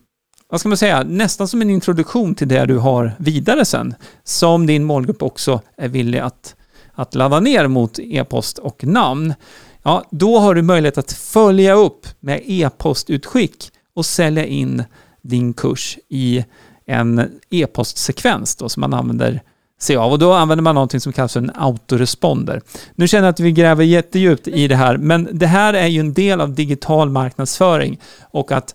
vad 0.49 0.61
ska 0.61 0.69
man 0.69 0.79
säga, 0.79 1.03
nästan 1.03 1.49
som 1.49 1.63
en 1.63 1.71
introduktion 1.71 2.35
till 2.35 2.49
det 2.49 2.67
du 2.67 2.79
har 2.79 3.13
vidare 3.19 3.65
sen, 3.65 3.95
som 4.25 4.67
din 4.67 4.85
målgrupp 4.85 5.23
också 5.23 5.61
är 5.77 5.89
villig 5.89 6.19
att, 6.19 6.57
att 6.97 7.15
ladda 7.15 7.41
ner 7.41 7.69
mot 7.69 7.99
e-post 7.99 8.59
och 8.59 8.85
namn. 8.85 9.35
Ja, 9.83 10.05
då 10.11 10.39
har 10.39 10.55
du 10.55 10.63
möjlighet 10.63 10.99
att 10.99 11.13
följa 11.13 11.75
upp 11.75 12.07
med 12.21 12.43
e-postutskick 12.45 13.71
och 13.95 14.07
sälja 14.07 14.47
in 14.47 14.85
din 15.23 15.55
kurs 15.55 15.99
i 16.09 16.45
en 16.87 17.31
e-postsekvens 17.51 18.73
som 18.73 18.81
man 18.81 18.95
använder 18.95 19.43
sig 19.81 19.97
av. 19.97 20.13
Och 20.13 20.19
då 20.19 20.33
använder 20.33 20.63
man 20.63 20.75
någonting 20.75 21.01
som 21.01 21.13
kallas 21.13 21.33
för 21.33 21.41
en 21.41 21.51
autoresponder. 21.55 22.61
Nu 22.95 23.09
känner 23.09 23.25
jag 23.25 23.33
att 23.33 23.41
vi 23.41 23.53
gräver 23.53 23.85
jättedjupt 23.85 24.49
i 24.49 24.69
det 24.69 24.77
här, 24.77 24.97
men 24.97 25.29
det 25.33 25.47
här 25.47 25.75
är 25.75 25.87
ju 25.87 26.01
en 26.01 26.13
del 26.13 26.41
av 26.41 26.55
digital 26.55 27.11
marknadsföring 27.11 28.01
och 28.31 28.53
att 28.53 28.75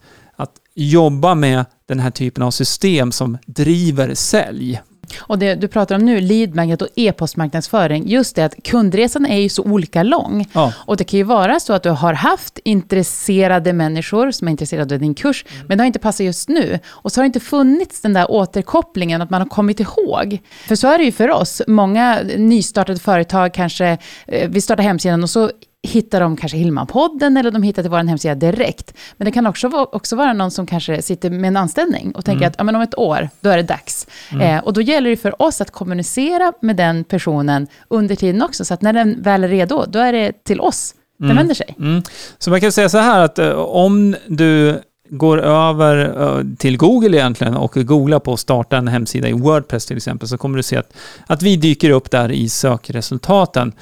jobba 0.75 1.35
med 1.35 1.65
den 1.85 1.99
här 1.99 2.11
typen 2.11 2.43
av 2.43 2.51
system 2.51 3.11
som 3.11 3.37
driver 3.45 4.13
sälj. 4.13 4.81
Och 5.19 5.39
det 5.39 5.55
du 5.55 5.67
pratar 5.67 5.95
om 5.95 6.05
nu, 6.05 6.21
lead 6.21 6.55
magnet 6.55 6.81
och 6.81 6.87
e-postmarknadsföring, 6.95 8.07
just 8.07 8.35
det 8.35 8.45
att 8.45 8.63
kundresan 8.63 9.25
är 9.25 9.39
ju 9.39 9.49
så 9.49 9.63
olika 9.63 10.03
lång. 10.03 10.47
Ja. 10.53 10.73
Och 10.77 10.97
det 10.97 11.03
kan 11.03 11.17
ju 11.17 11.23
vara 11.23 11.59
så 11.59 11.73
att 11.73 11.83
du 11.83 11.89
har 11.89 12.13
haft 12.13 12.59
intresserade 12.63 13.73
människor 13.73 14.31
som 14.31 14.47
är 14.47 14.51
intresserade 14.51 14.95
av 14.95 15.01
din 15.01 15.15
kurs, 15.15 15.45
mm. 15.49 15.65
men 15.67 15.77
det 15.77 15.81
har 15.81 15.87
inte 15.87 15.99
passat 15.99 16.25
just 16.25 16.49
nu. 16.49 16.79
Och 16.87 17.11
så 17.11 17.19
har 17.19 17.23
det 17.23 17.27
inte 17.27 17.39
funnits 17.39 18.01
den 18.01 18.13
där 18.13 18.31
återkopplingen, 18.31 19.21
att 19.21 19.29
man 19.29 19.41
har 19.41 19.49
kommit 19.49 19.79
ihåg. 19.79 20.39
För 20.67 20.75
så 20.75 20.87
är 20.87 20.97
det 20.97 21.03
ju 21.03 21.11
för 21.11 21.31
oss. 21.31 21.61
Många 21.67 22.19
nystartade 22.37 22.99
företag 22.99 23.53
kanske, 23.53 23.97
eh, 24.27 24.49
vi 24.49 24.61
startar 24.61 24.83
hemsidan 24.83 25.23
och 25.23 25.29
så 25.29 25.51
hittar 25.83 26.19
de 26.19 26.37
kanske 26.37 26.57
Hillman-podden 26.57 27.39
eller 27.39 27.51
de 27.51 27.63
hittar 27.63 27.81
till 27.81 27.91
vår 27.91 27.97
hemsida 27.97 28.35
direkt. 28.35 28.93
Men 29.17 29.25
det 29.25 29.31
kan 29.31 29.47
också, 29.47 29.67
också 29.67 30.15
vara 30.15 30.33
någon 30.33 30.51
som 30.51 30.67
kanske 30.67 31.01
sitter 31.01 31.29
med 31.29 31.47
en 31.47 31.57
anställning 31.57 32.11
och 32.11 32.25
tänker 32.25 32.41
mm. 32.41 32.49
att 32.49 32.55
ja, 32.57 32.63
men 32.63 32.75
om 32.75 32.81
ett 32.81 32.97
år, 32.97 33.29
då 33.41 33.49
är 33.49 33.57
det 33.57 33.63
dags. 33.63 34.07
Mm. 34.31 34.57
Eh, 34.57 34.63
och 34.63 34.73
då 34.73 34.81
gäller 34.81 35.09
det 35.09 35.17
för 35.17 35.41
oss 35.41 35.61
att 35.61 35.71
kommunicera 35.71 36.53
med 36.61 36.75
den 36.75 37.03
personen 37.03 37.67
under 37.87 38.15
tiden 38.15 38.41
också, 38.41 38.65
så 38.65 38.73
att 38.73 38.81
när 38.81 38.93
den 38.93 39.21
väl 39.21 39.43
är 39.43 39.47
redo, 39.47 39.85
då 39.87 39.99
är 39.99 40.13
det 40.13 40.43
till 40.43 40.61
oss 40.61 40.95
den 41.17 41.25
mm. 41.25 41.37
vänder 41.37 41.55
sig. 41.55 41.75
Mm. 41.79 42.03
Så 42.37 42.49
man 42.49 42.61
kan 42.61 42.71
säga 42.71 42.89
så 42.89 42.97
här 42.97 43.19
att 43.19 43.39
eh, 43.39 43.51
om 43.53 44.15
du 44.27 44.81
går 45.09 45.41
över 45.41 46.21
uh, 46.21 46.55
till 46.57 46.77
Google 46.77 47.17
egentligen 47.17 47.55
och 47.55 47.73
googlar 47.73 48.19
på 48.19 48.33
att 48.33 48.39
starta 48.39 48.77
en 48.77 48.87
hemsida 48.87 49.29
i 49.29 49.33
Wordpress 49.33 49.85
till 49.85 49.97
exempel 49.97 50.27
så 50.27 50.37
kommer 50.37 50.57
du 50.57 50.63
se 50.63 50.77
att, 50.77 50.93
att 51.27 51.41
vi 51.41 51.55
dyker 51.55 51.89
upp 51.89 52.11
där 52.11 52.31
i 52.31 52.49
sökresultaten. 52.49 53.73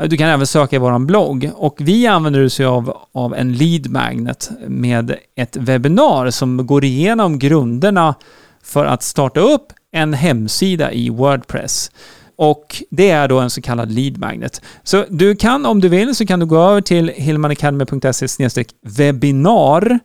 Eh, 0.00 0.08
du 0.08 0.16
kan 0.16 0.28
även 0.28 0.46
söka 0.46 0.76
i 0.76 0.78
vår 0.78 0.98
blogg 0.98 1.50
och 1.54 1.76
vi 1.78 2.06
använder 2.06 2.44
oss 2.44 2.60
av, 2.60 2.96
av 3.12 3.34
en 3.34 3.52
lead 3.52 3.90
magnet 3.90 4.50
med 4.66 5.16
ett 5.36 5.56
webbinar 5.56 6.30
som 6.30 6.66
går 6.66 6.84
igenom 6.84 7.38
grunderna 7.38 8.14
för 8.62 8.84
att 8.84 9.02
starta 9.02 9.40
upp 9.40 9.72
en 9.92 10.14
hemsida 10.14 10.92
i 10.92 11.10
Wordpress. 11.10 11.90
Och 12.38 12.82
det 12.90 13.10
är 13.10 13.28
då 13.28 13.38
en 13.38 13.50
så 13.50 13.62
kallad 13.62 13.92
lead 13.92 14.18
magnet. 14.18 14.62
Så 14.82 15.04
du 15.08 15.36
kan, 15.36 15.66
om 15.66 15.80
du 15.80 15.88
vill, 15.88 16.14
så 16.14 16.26
kan 16.26 16.40
du 16.40 16.46
gå 16.46 16.58
över 16.58 16.80
till 16.80 17.08
hilmanacademy.se 17.08 18.64
webbinar 18.82 19.98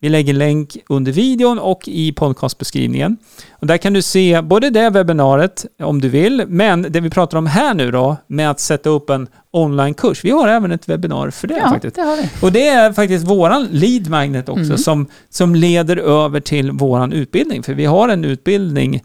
vi 0.00 0.08
lägger 0.08 0.32
länk 0.32 0.76
under 0.88 1.12
videon 1.12 1.58
och 1.58 1.88
i 1.88 2.12
podcastbeskrivningen. 2.12 3.16
Och 3.50 3.66
där 3.66 3.76
kan 3.76 3.92
du 3.92 4.02
se 4.02 4.42
både 4.42 4.70
det 4.70 4.90
webbinariet 4.90 5.66
om 5.82 6.00
du 6.00 6.08
vill, 6.08 6.44
men 6.48 6.82
det 6.82 7.00
vi 7.00 7.10
pratar 7.10 7.38
om 7.38 7.46
här 7.46 7.74
nu 7.74 7.90
då 7.90 8.16
med 8.26 8.50
att 8.50 8.60
sätta 8.60 8.90
upp 8.90 9.10
en 9.10 9.28
onlinekurs. 9.50 10.24
Vi 10.24 10.30
har 10.30 10.48
även 10.48 10.72
ett 10.72 10.88
webbinar 10.88 11.30
för 11.30 11.48
det 11.48 11.56
ja, 11.56 11.68
faktiskt. 11.68 11.96
Det 11.96 12.02
har 12.02 12.16
vi. 12.16 12.28
Och 12.42 12.52
det 12.52 12.68
är 12.68 12.92
faktiskt 12.92 13.26
våran 13.26 13.68
lead 13.70 14.08
magnet 14.08 14.48
också 14.48 14.62
mm. 14.62 14.78
som, 14.78 15.06
som 15.30 15.54
leder 15.54 15.96
över 15.96 16.40
till 16.40 16.70
våran 16.70 17.12
utbildning. 17.12 17.62
För 17.62 17.74
vi 17.74 17.84
har 17.84 18.08
en 18.08 18.24
utbildning 18.24 19.02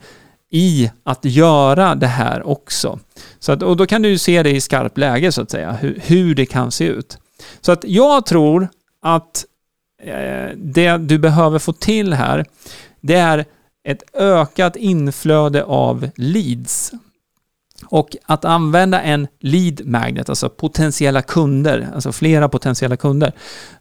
i 0.51 0.91
att 1.03 1.25
göra 1.25 1.95
det 1.95 2.07
här 2.07 2.47
också. 2.47 2.99
Så 3.39 3.51
att, 3.51 3.63
och 3.63 3.77
då 3.77 3.85
kan 3.85 4.01
du 4.01 4.17
se 4.17 4.43
det 4.43 4.51
i 4.51 4.61
skarpt 4.61 4.97
läge 4.97 5.31
så 5.31 5.41
att 5.41 5.51
säga, 5.51 5.71
hur, 5.71 6.01
hur 6.05 6.35
det 6.35 6.45
kan 6.45 6.71
se 6.71 6.85
ut. 6.85 7.17
Så 7.61 7.71
att 7.71 7.83
jag 7.87 8.25
tror 8.25 8.67
att 9.01 9.45
Eh, 10.03 10.51
det 10.55 10.97
du 10.97 11.17
behöver 11.17 11.59
få 11.59 11.73
till 11.73 12.13
här, 12.13 12.45
det 13.01 13.15
är 13.15 13.45
ett 13.87 14.15
ökat 14.15 14.75
inflöde 14.75 15.63
av 15.63 16.09
leads. 16.15 16.91
Och 17.85 18.15
att 18.25 18.45
använda 18.45 19.01
en 19.01 19.27
lead 19.39 19.81
magnet, 19.85 20.29
alltså 20.29 20.49
potentiella 20.49 21.21
kunder, 21.21 21.87
alltså 21.95 22.11
flera 22.11 22.49
potentiella 22.49 22.97
kunder, 22.97 23.31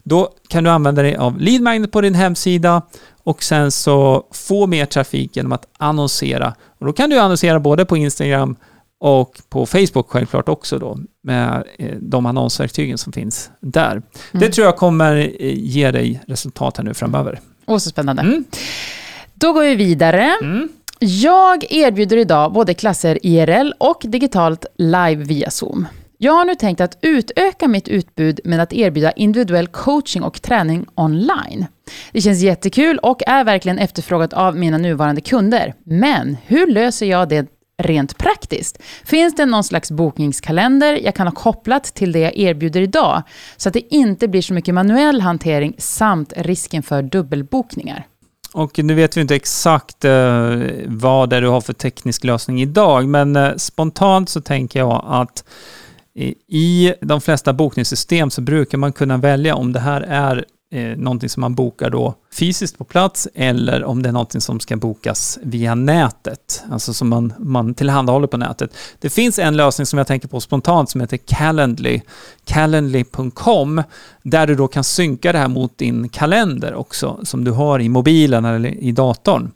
då 0.02 0.32
kan 0.48 0.64
du 0.64 0.70
använda 0.70 1.02
dig 1.02 1.16
av 1.16 1.40
lead 1.40 1.62
magnet 1.62 1.92
på 1.92 2.00
din 2.00 2.14
hemsida 2.14 2.82
och 3.24 3.42
sen 3.42 3.72
så 3.72 4.26
få 4.30 4.66
mer 4.66 4.86
trafik 4.86 5.36
genom 5.36 5.52
att 5.52 5.66
annonsera. 5.78 6.54
Och 6.78 6.86
då 6.86 6.92
kan 6.92 7.10
du 7.10 7.18
annonsera 7.18 7.60
både 7.60 7.84
på 7.84 7.96
Instagram 7.96 8.56
och 9.02 9.38
på 9.48 9.66
Facebook 9.66 10.10
självklart 10.10 10.48
också 10.48 10.78
då 10.78 10.98
med 11.22 11.64
eh, 11.78 11.96
de 12.00 12.26
annonsverktygen 12.26 12.98
som 12.98 13.12
finns 13.12 13.50
där. 13.60 13.90
Mm. 13.90 14.02
Det 14.32 14.48
tror 14.48 14.64
jag 14.64 14.76
kommer 14.76 15.16
eh, 15.16 15.54
ge 15.58 15.90
dig 15.90 16.20
resultat 16.26 16.76
här 16.76 16.84
nu 16.84 16.94
framöver. 16.94 17.40
Åh, 17.66 17.78
så 17.78 17.90
spännande. 17.90 18.22
Mm. 18.22 18.44
Då 19.34 19.52
går 19.52 19.62
vi 19.62 19.74
vidare. 19.74 20.36
Mm. 20.42 20.68
Jag 20.98 21.64
erbjuder 21.72 22.16
idag 22.16 22.52
både 22.52 22.74
klasser 22.74 23.18
IRL 23.22 23.72
och 23.78 24.02
digitalt 24.04 24.66
live 24.76 25.24
via 25.24 25.50
Zoom. 25.50 25.86
Jag 26.18 26.32
har 26.32 26.44
nu 26.44 26.54
tänkt 26.54 26.80
att 26.80 26.98
utöka 27.00 27.68
mitt 27.68 27.88
utbud 27.88 28.40
med 28.44 28.60
att 28.60 28.72
erbjuda 28.72 29.12
individuell 29.12 29.66
coaching 29.66 30.22
och 30.22 30.42
träning 30.42 30.86
online. 30.94 31.66
Det 32.12 32.20
känns 32.20 32.40
jättekul 32.40 32.98
och 32.98 33.22
är 33.26 33.44
verkligen 33.44 33.78
efterfrågat 33.78 34.32
av 34.32 34.56
mina 34.56 34.78
nuvarande 34.78 35.20
kunder. 35.20 35.74
Men 35.84 36.36
hur 36.46 36.66
löser 36.66 37.06
jag 37.06 37.28
det 37.28 37.61
rent 37.82 38.18
praktiskt? 38.18 38.82
Finns 39.04 39.36
det 39.36 39.46
någon 39.46 39.64
slags 39.64 39.90
bokningskalender 39.90 41.00
jag 41.04 41.14
kan 41.14 41.26
ha 41.26 41.34
kopplat 41.34 41.84
till 41.84 42.12
det 42.12 42.18
jag 42.18 42.36
erbjuder 42.36 42.80
idag, 42.80 43.22
så 43.56 43.68
att 43.68 43.72
det 43.72 43.94
inte 43.94 44.28
blir 44.28 44.42
så 44.42 44.54
mycket 44.54 44.74
manuell 44.74 45.20
hantering 45.20 45.74
samt 45.78 46.32
risken 46.36 46.82
för 46.82 47.02
dubbelbokningar? 47.02 48.06
Och 48.52 48.78
nu 48.78 48.94
vet 48.94 49.16
vi 49.16 49.20
inte 49.20 49.36
exakt 49.36 50.04
eh, 50.04 50.60
vad 50.86 51.30
det 51.30 51.36
är 51.36 51.40
du 51.40 51.48
har 51.48 51.60
för 51.60 51.72
teknisk 51.72 52.24
lösning 52.24 52.62
idag, 52.62 53.08
men 53.08 53.36
eh, 53.36 53.56
spontant 53.56 54.28
så 54.28 54.40
tänker 54.40 54.78
jag 54.78 55.04
att 55.06 55.44
i 56.48 56.94
de 57.00 57.20
flesta 57.20 57.52
bokningssystem 57.52 58.30
så 58.30 58.40
brukar 58.40 58.78
man 58.78 58.92
kunna 58.92 59.16
välja 59.16 59.54
om 59.54 59.72
det 59.72 59.80
här 59.80 60.00
är 60.00 60.44
eh, 60.72 60.96
någonting 60.96 61.28
som 61.28 61.40
man 61.40 61.54
bokar 61.54 61.90
då 61.90 62.14
fysiskt 62.34 62.78
på 62.78 62.84
plats 62.84 63.28
eller 63.34 63.84
om 63.84 64.02
det 64.02 64.08
är 64.08 64.12
någonting 64.12 64.40
som 64.40 64.60
ska 64.60 64.76
bokas 64.76 65.38
via 65.42 65.74
nätet, 65.74 66.62
alltså 66.70 66.94
som 66.94 67.08
man, 67.08 67.32
man 67.38 67.74
tillhandahåller 67.74 68.26
på 68.26 68.36
nätet. 68.36 68.76
Det 68.98 69.10
finns 69.10 69.38
en 69.38 69.56
lösning 69.56 69.86
som 69.86 69.98
jag 69.98 70.06
tänker 70.06 70.28
på 70.28 70.40
spontant 70.40 70.90
som 70.90 71.00
heter 71.00 71.16
Calendly, 71.16 72.00
calendly.com, 72.44 73.82
där 74.22 74.46
du 74.46 74.54
då 74.54 74.68
kan 74.68 74.84
synka 74.84 75.32
det 75.32 75.38
här 75.38 75.48
mot 75.48 75.78
din 75.78 76.08
kalender 76.08 76.74
också, 76.74 77.20
som 77.22 77.44
du 77.44 77.50
har 77.50 77.80
i 77.80 77.88
mobilen 77.88 78.44
eller 78.44 78.68
i 78.68 78.92
datorn. 78.92 79.50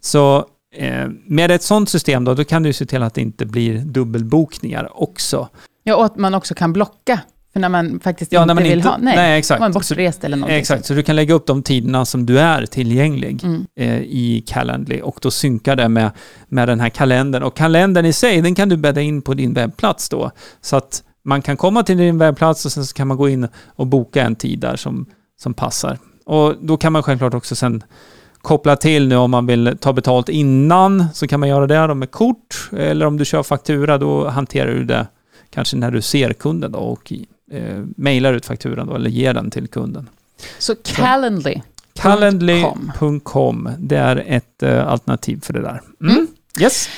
Så 0.00 0.46
eh, 0.76 1.08
med 1.24 1.50
ett 1.50 1.62
sådant 1.62 1.88
system 1.88 2.24
då, 2.24 2.34
då 2.34 2.44
kan 2.44 2.62
du 2.62 2.72
se 2.72 2.86
till 2.86 3.02
att 3.02 3.14
det 3.14 3.20
inte 3.20 3.46
blir 3.46 3.78
dubbelbokningar 3.78 5.02
också. 5.02 5.48
Ja, 5.82 5.96
och 5.96 6.04
att 6.04 6.16
man 6.16 6.34
också 6.34 6.54
kan 6.54 6.72
blocka 6.72 7.20
när 7.60 7.68
man 7.68 8.00
faktiskt 8.00 8.32
ja, 8.32 8.42
inte 8.42 8.54
man 8.54 8.62
vill 8.62 8.72
inte, 8.72 8.88
ha, 8.88 8.96
nej, 8.96 9.16
nej 9.16 9.38
exakt. 9.38 9.60
man 9.60 9.70
är 9.70 9.74
bortrest 9.74 10.24
eller 10.24 10.36
någonting. 10.36 10.58
Exakt, 10.58 10.84
så 10.84 10.94
du 10.94 11.02
kan 11.02 11.16
lägga 11.16 11.34
upp 11.34 11.46
de 11.46 11.62
tiderna 11.62 12.04
som 12.04 12.26
du 12.26 12.38
är 12.38 12.66
tillgänglig 12.66 13.44
mm. 13.44 13.66
eh, 13.76 14.00
i 14.00 14.44
Calendly 14.46 15.00
och 15.00 15.18
då 15.22 15.30
synkar 15.30 15.76
det 15.76 15.88
med, 15.88 16.10
med 16.48 16.68
den 16.68 16.80
här 16.80 16.88
kalendern. 16.88 17.42
Och 17.42 17.56
kalendern 17.56 18.06
i 18.06 18.12
sig, 18.12 18.42
den 18.42 18.54
kan 18.54 18.68
du 18.68 18.76
bädda 18.76 19.00
in 19.00 19.22
på 19.22 19.34
din 19.34 19.54
webbplats 19.54 20.08
då. 20.08 20.30
Så 20.60 20.76
att 20.76 21.02
man 21.24 21.42
kan 21.42 21.56
komma 21.56 21.82
till 21.82 21.96
din 21.96 22.18
webbplats 22.18 22.64
och 22.64 22.72
sen 22.72 22.86
så 22.86 22.94
kan 22.94 23.08
man 23.08 23.16
gå 23.16 23.28
in 23.28 23.48
och 23.66 23.86
boka 23.86 24.22
en 24.22 24.36
tid 24.36 24.58
där 24.58 24.76
som, 24.76 25.06
som 25.40 25.54
passar. 25.54 25.98
Och 26.26 26.54
då 26.60 26.76
kan 26.76 26.92
man 26.92 27.02
självklart 27.02 27.34
också 27.34 27.54
sen 27.54 27.82
koppla 28.42 28.76
till 28.76 29.08
nu 29.08 29.16
om 29.16 29.30
man 29.30 29.46
vill 29.46 29.76
ta 29.80 29.92
betalt 29.92 30.28
innan 30.28 31.04
så 31.14 31.26
kan 31.26 31.40
man 31.40 31.48
göra 31.48 31.66
det 31.66 31.86
då 31.86 31.94
med 31.94 32.10
kort. 32.10 32.70
Eller 32.76 33.06
om 33.06 33.16
du 33.16 33.24
kör 33.24 33.42
faktura 33.42 33.98
då 33.98 34.28
hanterar 34.28 34.74
du 34.74 34.84
det 34.84 35.06
kanske 35.50 35.76
när 35.76 35.90
du 35.90 36.02
ser 36.02 36.32
kunden 36.32 36.72
då 36.72 36.78
och 36.78 37.12
eh, 37.52 37.84
mejlar 37.96 38.32
ut 38.32 38.46
fakturan 38.46 38.86
då 38.86 38.94
eller 38.94 39.10
ger 39.10 39.34
den 39.34 39.50
till 39.50 39.68
kunden. 39.68 40.08
Så 40.58 40.74
Calendly. 40.74 41.60
Calendly.com, 41.94 43.70
det 43.78 43.96
är 43.96 44.24
ett 44.26 44.62
eh, 44.62 44.88
alternativ 44.88 45.40
för 45.40 45.52
det 45.52 45.62
där. 45.62 45.82
Mm. 46.00 46.14
Mm. 46.14 46.26
Yes. 46.60 46.88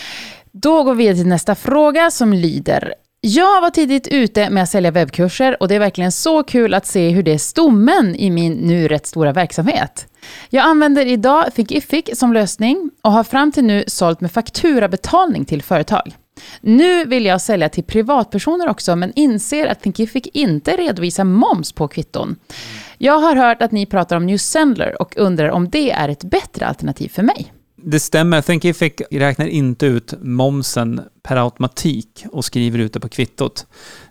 Då 0.52 0.83
går 0.83 0.95
vi 0.95 1.05
vidare 1.05 1.17
till 1.17 1.26
nästa 1.26 1.55
fråga 1.55 2.11
som 2.11 2.33
lyder. 2.33 2.95
Jag 3.21 3.61
var 3.61 3.71
tidigt 3.71 4.09
ute 4.09 4.50
med 4.50 4.62
att 4.62 4.69
sälja 4.69 4.90
webbkurser 4.90 5.62
och 5.62 5.69
det 5.69 5.75
är 5.75 5.78
verkligen 5.78 6.12
så 6.12 6.43
kul 6.43 6.75
att 6.75 6.87
se 6.87 7.11
hur 7.11 7.23
det 7.23 7.33
är 7.33 7.38
stommen 7.38 8.14
i 8.14 8.31
min 8.31 8.52
nu 8.52 8.88
rätt 8.88 9.07
stora 9.07 9.33
verksamhet. 9.33 10.07
Jag 10.49 10.64
använder 10.64 11.07
idag 11.07 11.55
Thinkific 11.55 12.19
som 12.19 12.33
lösning 12.33 12.90
och 13.02 13.12
har 13.12 13.25
fram 13.25 13.52
till 13.52 13.64
nu 13.64 13.85
sålt 13.87 14.21
med 14.21 14.33
fakturabetalning 14.33 15.45
till 15.45 15.62
företag. 15.62 16.17
Nu 16.61 17.04
vill 17.04 17.25
jag 17.25 17.40
sälja 17.40 17.68
till 17.68 17.85
privatpersoner 17.85 18.68
också, 18.68 18.97
men 18.97 19.12
inser 19.14 19.66
att 19.66 19.83
Thinkific 19.83 20.26
inte 20.33 20.76
redovisar 20.76 21.25
moms 21.25 21.73
på 21.73 21.88
kvitton. 21.88 22.37
Jag 22.99 23.18
har 23.18 23.37
hört 23.37 23.62
att 23.62 23.73
ni 23.73 23.87
pratar 23.87 24.16
om 24.16 24.26
New 24.26 24.37
Sendler 24.37 25.02
och 25.02 25.16
undrar 25.16 25.49
om 25.49 25.68
det 25.68 25.90
är 25.90 26.09
ett 26.09 26.25
bättre 26.25 26.66
alternativ 26.66 27.09
för 27.09 27.23
mig. 27.23 27.52
Det 27.83 28.00
stämmer. 28.00 28.40
Thinkific 28.40 28.92
räknar 29.11 29.47
inte 29.47 29.87
ut 29.87 30.14
momsen 30.21 31.00
per 31.23 31.37
automatik 31.37 32.25
och 32.33 32.45
skriver 32.45 32.78
ut 32.78 32.92
det 32.92 33.00
på 33.00 33.09
kvittot. 33.09 33.66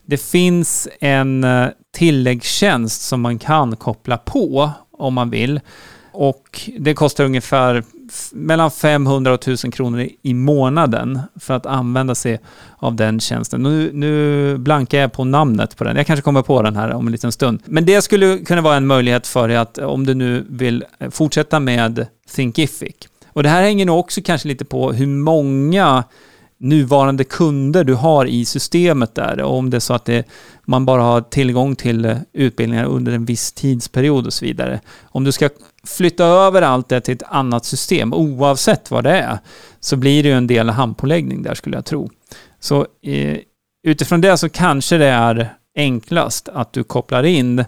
Det 0.06 0.18
finns 0.18 0.88
en 1.00 1.44
eh, 1.44 1.68
tilläggstjänst 1.98 3.02
som 3.02 3.22
man 3.22 3.40
kan 3.40 3.76
koppla 3.76 4.18
på 4.18 4.72
om 4.92 5.14
man 5.14 5.30
vill. 5.30 5.60
Och 6.12 6.70
det 6.80 6.94
kostar 6.94 7.26
ungefär 7.26 7.84
mellan 8.32 8.72
500 8.72 9.32
och 9.34 9.40
1000 9.42 9.72
kronor 9.72 10.08
i- 10.22 10.34
månaden 10.34 11.20
för 11.40 11.54
att 11.54 11.66
använda 11.66 12.16
sig 12.16 12.40
av 12.78 12.96
den 12.96 13.20
tjänsten. 13.20 13.64
Nu, 13.64 13.90
nu 13.94 14.58
blankar 14.58 14.98
jag 14.98 15.12
på 15.12 15.24
namnet 15.24 15.78
på 15.78 15.84
den. 15.84 15.96
Jag 15.96 16.08
kanske 16.08 16.22
kommer 16.24 16.42
på 16.42 16.62
den 16.62 16.76
här 16.76 16.92
om 16.94 17.06
en 17.08 17.12
liten 17.12 17.32
stund. 17.32 17.62
Men 17.66 17.86
det 17.86 18.02
skulle 18.02 18.38
kunna 18.38 18.62
vara 18.62 18.76
en 18.76 18.88
möjlighet 18.88 19.28
för 19.28 19.48
dig 19.48 19.58
att 19.58 19.78
om 19.78 20.06
du 20.06 20.14
nu 20.14 20.46
vill 20.50 20.84
eh, 21.00 21.10
fortsätta 21.10 21.60
med 21.60 22.08
Thinkific. 22.36 22.96
Och 23.34 23.44
det 23.44 23.50
här 23.50 23.62
hänger 23.62 23.86
nog 23.86 24.00
också 24.00 24.22
kanske 24.24 24.48
lite 24.48 24.66
på 24.66 24.92
hur 24.92 25.08
många 25.08 26.04
nuvarande 26.60 27.24
kunder 27.24 27.84
du 27.84 27.94
har 27.94 28.26
i 28.26 28.46
systemet 28.46 29.16
där. 29.16 29.42
Och 29.42 29.58
om 29.58 29.70
det 29.70 29.78
är 29.78 29.80
så 29.80 29.94
att 29.94 30.06
det, 30.06 30.28
man 30.66 30.86
bara 30.86 31.02
har 31.02 31.22
tillgång 31.22 31.76
till 31.76 32.06
eh, 32.06 32.18
utbildningar 32.34 32.86
under 32.86 33.12
en 33.12 33.26
viss 33.26 33.52
tidsperiod 33.52 34.26
och 34.26 34.34
så 34.34 34.46
vidare. 34.46 34.80
Om 35.04 35.24
du 35.24 35.32
ska 35.32 35.50
flytta 35.84 36.26
över 36.26 36.62
allt 36.62 36.90
det 36.90 37.02
till 37.02 37.16
ett 37.16 37.24
annat 37.24 37.66
system, 37.66 38.14
oavsett 38.14 38.92
vad 38.92 39.04
det 39.04 39.20
är, 39.20 39.40
så 39.80 39.96
blir 39.96 40.24
det 40.24 40.30
ju 40.30 40.36
en 40.36 40.48
del 40.48 40.70
handpåläggning 40.70 41.44
där 41.44 41.54
skulle 41.54 41.78
jag 41.78 41.86
tro. 41.86 42.10
Så 42.60 42.88
eh, 43.04 43.38
utifrån 43.84 44.22
det 44.22 44.38
så 44.38 44.50
kanske 44.50 44.98
det 44.98 45.08
är 45.08 45.50
enklast 45.76 46.50
att 46.50 46.74
du 46.74 46.84
kopplar 46.84 47.24
in 47.24 47.60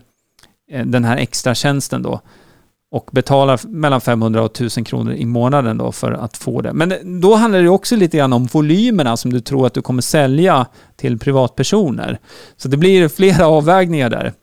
eh, 0.72 0.86
den 0.86 1.06
här 1.06 1.18
extra 1.18 1.56
tjänsten 1.56 2.02
då 2.04 2.22
och 2.92 3.10
betalar 3.12 3.60
mellan 3.68 4.02
500 4.02 4.42
och 4.42 4.52
1000 4.52 4.84
kronor 4.84 5.14
i 5.14 5.26
månaden 5.26 5.78
då 5.78 5.92
för 5.92 6.12
att 6.12 6.38
få 6.38 6.62
det. 6.62 6.74
Men 6.74 7.22
då 7.22 7.36
handlar 7.36 7.62
det 7.62 7.70
också 7.70 7.96
lite 7.96 8.18
grann 8.18 8.34
om 8.34 8.46
volymerna 8.46 9.18
som 9.18 9.34
du 9.34 9.40
tror 9.40 9.68
att 9.68 9.74
du 9.74 9.82
kommer 9.82 10.02
sälja 10.02 10.66
till 10.96 11.20
privatpersoner. 11.20 12.20
Så 12.58 12.68
det 12.68 12.78
blir 12.78 13.08
flera 13.08 13.48
avvägningar 13.58 14.10
där. 14.10 14.34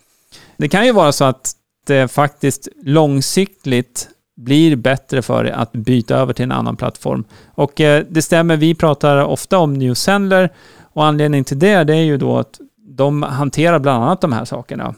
Det 0.56 0.68
kan 0.68 0.86
ju 0.86 0.92
vara 0.92 1.12
så 1.12 1.24
att 1.24 1.52
det 1.86 2.08
faktiskt 2.08 2.68
långsiktigt 2.82 4.08
blir 4.36 4.76
bättre 4.76 5.22
för 5.22 5.44
dig 5.44 5.52
att 5.52 5.72
byta 5.72 6.16
över 6.16 6.32
till 6.32 6.42
en 6.42 6.52
annan 6.52 6.76
plattform. 6.76 7.24
Och 7.54 7.80
eh, 7.80 8.04
det 8.08 8.22
stämmer, 8.22 8.56
vi 8.56 8.74
pratar 8.74 9.24
ofta 9.24 9.58
om 9.58 9.74
New 9.74 9.94
Sendler 9.94 10.52
och 10.92 11.04
anledningen 11.04 11.44
till 11.44 11.58
det, 11.58 11.84
det 11.84 11.94
är 11.94 12.02
ju 12.02 12.16
då 12.16 12.38
att 12.38 12.60
de 12.88 13.22
hanterar 13.22 13.78
bland 13.78 14.04
annat 14.04 14.20
de 14.20 14.32
här 14.32 14.44
sakerna 14.44 14.94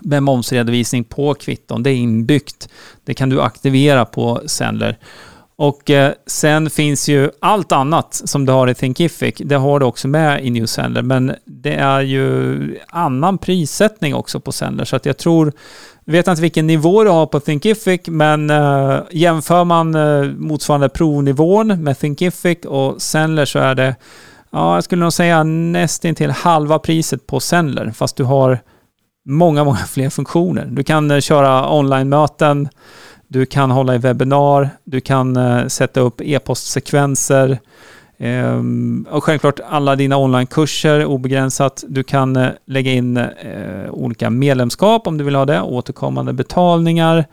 med 0.00 0.22
momsredovisning 0.22 1.04
på 1.04 1.34
kvitton. 1.34 1.82
Det 1.82 1.90
är 1.90 1.96
inbyggt. 1.96 2.68
Det 3.04 3.14
kan 3.14 3.28
du 3.28 3.42
aktivera 3.42 4.04
på 4.04 4.42
Sendler. 4.46 4.98
Och 5.56 5.90
eh, 5.90 6.12
sen 6.26 6.70
finns 6.70 7.08
ju 7.08 7.30
allt 7.40 7.72
annat 7.72 8.22
som 8.24 8.46
du 8.46 8.52
har 8.52 8.68
i 8.68 8.74
Thinkific. 8.74 9.34
Det 9.38 9.54
har 9.54 9.80
du 9.80 9.86
också 9.86 10.08
med 10.08 10.44
i 10.44 10.50
New 10.50 10.66
Sendler. 10.66 11.02
Men 11.02 11.34
det 11.44 11.74
är 11.74 12.00
ju 12.00 12.78
annan 12.88 13.38
prissättning 13.38 14.14
också 14.14 14.40
på 14.40 14.52
Sendler. 14.52 14.84
Så 14.84 14.96
att 14.96 15.06
jag 15.06 15.16
tror, 15.16 15.52
vet 16.04 16.28
inte 16.28 16.42
vilken 16.42 16.66
nivå 16.66 17.04
du 17.04 17.10
har 17.10 17.26
på 17.26 17.40
Thinkific, 17.40 18.00
men 18.06 18.50
eh, 18.50 18.98
jämför 19.10 19.64
man 19.64 19.94
eh, 19.94 20.24
motsvarande 20.24 20.88
provnivån 20.88 21.84
med 21.84 21.98
Thinkific 21.98 22.58
och 22.66 23.02
Sendler 23.02 23.44
så 23.44 23.58
är 23.58 23.74
det, 23.74 23.96
ja, 24.50 24.74
jag 24.74 24.84
skulle 24.84 25.02
nog 25.02 25.12
säga 25.12 25.42
nästintill 25.42 26.30
halva 26.30 26.78
priset 26.78 27.26
på 27.26 27.40
Sendler. 27.40 27.90
Fast 27.90 28.16
du 28.16 28.24
har 28.24 28.58
många, 29.24 29.64
många 29.64 29.76
fler 29.88 30.10
funktioner. 30.10 30.66
Du 30.70 30.82
kan 30.82 31.10
eh, 31.10 31.20
köra 31.20 31.74
online-möten, 31.74 32.68
du 33.28 33.46
kan 33.46 33.70
hålla 33.70 33.94
i 33.94 33.98
webbinar, 33.98 34.70
du 34.84 35.00
kan 35.00 35.36
eh, 35.36 35.66
sätta 35.66 36.00
upp 36.00 36.20
e-postsekvenser 36.20 37.58
ehm, 38.18 39.06
och 39.10 39.24
självklart 39.24 39.60
alla 39.68 39.96
dina 39.96 40.16
onlinekurser 40.16 41.04
obegränsat. 41.04 41.84
Du 41.88 42.02
kan 42.02 42.36
eh, 42.36 42.48
lägga 42.66 42.92
in 42.92 43.26
olika 43.90 44.30
medlemskap 44.30 45.06
om 45.06 45.18
du 45.18 45.24
vill 45.24 45.34
ha 45.34 45.44
det, 45.44 45.60
återkommande 45.60 46.32
betalningar. 46.32 47.24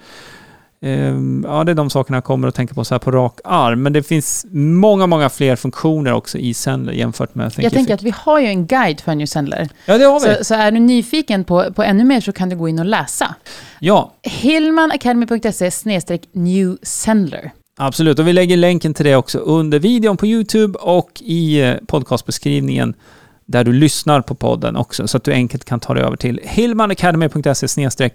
Ehm, 0.85 1.45
ja, 1.47 1.63
det 1.63 1.71
är 1.71 1.75
de 1.75 1.89
sakerna 1.89 2.17
jag 2.17 2.23
kommer 2.23 2.47
att 2.47 2.55
tänka 2.55 2.73
på 2.73 2.83
så 2.83 2.93
här 2.93 2.99
på 2.99 3.11
rak 3.11 3.39
arm. 3.43 3.83
Men 3.83 3.93
det 3.93 4.03
finns 4.03 4.45
många, 4.51 5.07
många 5.07 5.29
fler 5.29 5.55
funktioner 5.55 6.13
också 6.13 6.37
i 6.37 6.53
Sendler 6.53 6.93
jämfört 6.93 7.35
med 7.35 7.45
Jag 7.45 7.53
Thinkific. 7.53 7.73
tänker 7.73 7.93
att 7.93 8.03
vi 8.03 8.13
har 8.17 8.39
ju 8.39 8.45
en 8.47 8.65
guide 8.67 9.01
för 9.01 9.15
New 9.15 9.25
Sendler. 9.25 9.69
Ja, 9.85 9.97
det 9.97 10.05
har 10.05 10.19
vi. 10.19 10.35
Så, 10.35 10.43
så 10.43 10.53
är 10.55 10.71
du 10.71 10.79
nyfiken 10.79 11.43
på, 11.43 11.73
på 11.73 11.83
ännu 11.83 12.03
mer 12.03 12.21
så 12.21 12.31
kan 12.31 12.49
du 12.49 12.55
gå 12.55 12.69
in 12.69 12.79
och 12.79 12.85
läsa. 12.85 13.35
Ja, 13.79 14.13
hillmanacademy.se 14.23 16.19
new 16.33 16.77
Sendler. 16.83 17.51
Absolut, 17.77 18.19
och 18.19 18.27
vi 18.27 18.33
lägger 18.33 18.57
länken 18.57 18.93
till 18.93 19.05
det 19.05 19.15
också 19.15 19.37
under 19.37 19.79
videon 19.79 20.17
på 20.17 20.27
YouTube 20.27 20.79
och 20.79 21.21
i 21.21 21.61
eh, 21.61 21.75
podcastbeskrivningen 21.87 22.93
där 23.45 23.63
du 23.63 23.73
lyssnar 23.73 24.21
på 24.21 24.35
podden 24.35 24.75
också, 24.75 25.07
så 25.07 25.17
att 25.17 25.23
du 25.23 25.31
enkelt 25.31 25.65
kan 25.65 25.79
ta 25.79 25.93
dig 25.93 26.03
över 26.03 26.17
till 26.17 26.39
hillmanacademy.se 26.43 28.09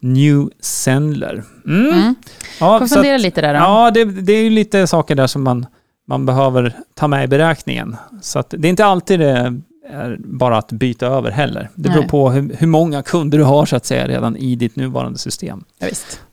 new 0.00 0.50
Sendler. 0.60 1.44
Mm. 1.66 1.86
Mm. 1.92 2.14
Ja, 2.60 2.78
Får 2.78 2.86
fundera 2.86 3.14
att- 3.14 3.20
lite 3.20 3.40
där 3.40 3.54
då. 3.54 3.60
Ja, 3.60 3.90
det, 3.90 4.04
det 4.04 4.32
är 4.32 4.42
ju 4.42 4.50
lite 4.50 4.86
saker 4.86 5.14
där 5.14 5.26
som 5.26 5.42
man, 5.42 5.66
man 6.08 6.26
behöver 6.26 6.76
ta 6.94 7.08
med 7.08 7.24
i 7.24 7.26
beräkningen. 7.26 7.96
Så 8.22 8.38
att 8.38 8.54
det 8.58 8.68
är 8.68 8.70
inte 8.70 8.84
alltid 8.84 9.20
det 9.20 9.52
är 9.92 10.16
bara 10.18 10.58
att 10.58 10.72
byta 10.72 11.06
över 11.06 11.30
heller. 11.30 11.68
Det 11.74 11.88
beror 11.88 12.00
Nej. 12.00 12.08
på 12.10 12.30
hur, 12.30 12.56
hur 12.58 12.66
många 12.66 13.02
kunder 13.02 13.38
du 13.38 13.44
har 13.44 13.66
så 13.66 13.76
att 13.76 13.86
säga 13.86 14.08
redan 14.08 14.36
i 14.36 14.56
ditt 14.56 14.76
nuvarande 14.76 15.18
system. 15.18 15.64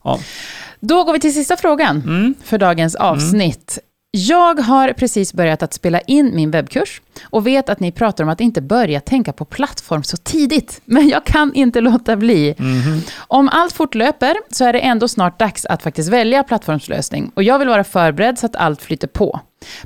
Ja. 0.04 0.20
Då 0.80 1.04
går 1.04 1.14
vi 1.14 1.20
till 1.20 1.34
sista 1.34 1.58
frågan 1.58 2.02
Mm. 2.06 2.36
för 2.44 2.58
dagens 2.58 2.96
avsnitt. 2.96 3.80
Jag 4.18 4.60
har 4.60 4.94
precis 4.94 5.34
börjat 5.34 5.64
att 5.64 5.74
spela 5.74 6.00
in 6.00 6.36
min 6.36 6.52
webbkurs 6.52 7.02
och 7.24 7.48
vet 7.48 7.70
att 7.70 7.80
ni 7.80 7.92
pratar 7.92 8.24
om 8.24 8.30
att 8.30 8.42
inte 8.42 8.62
börja 8.62 9.00
tänka 9.00 9.34
på 9.34 9.46
plattform 9.46 10.04
så 10.04 10.18
tidigt. 10.18 10.82
Men 10.86 11.10
jag 11.10 11.26
kan 11.26 11.54
inte 11.54 11.82
låta 11.82 12.16
bli. 12.16 12.56
Mhm. 12.58 13.02
Om 13.18 13.50
allt 13.52 13.74
fortlöper 13.74 14.36
så 14.50 14.66
är 14.66 14.74
det 14.74 14.80
ändå 14.80 15.08
snart 15.08 15.40
dags 15.40 15.66
att 15.66 15.84
faktiskt 15.84 16.10
välja 16.10 16.44
plattformslösning 16.44 17.32
och 17.36 17.44
jag 17.44 17.60
vill 17.60 17.68
vara 17.68 17.84
förberedd 17.84 18.40
så 18.40 18.46
att 18.46 18.56
allt 18.56 18.82
flyter 18.82 19.08
på. 19.08 19.40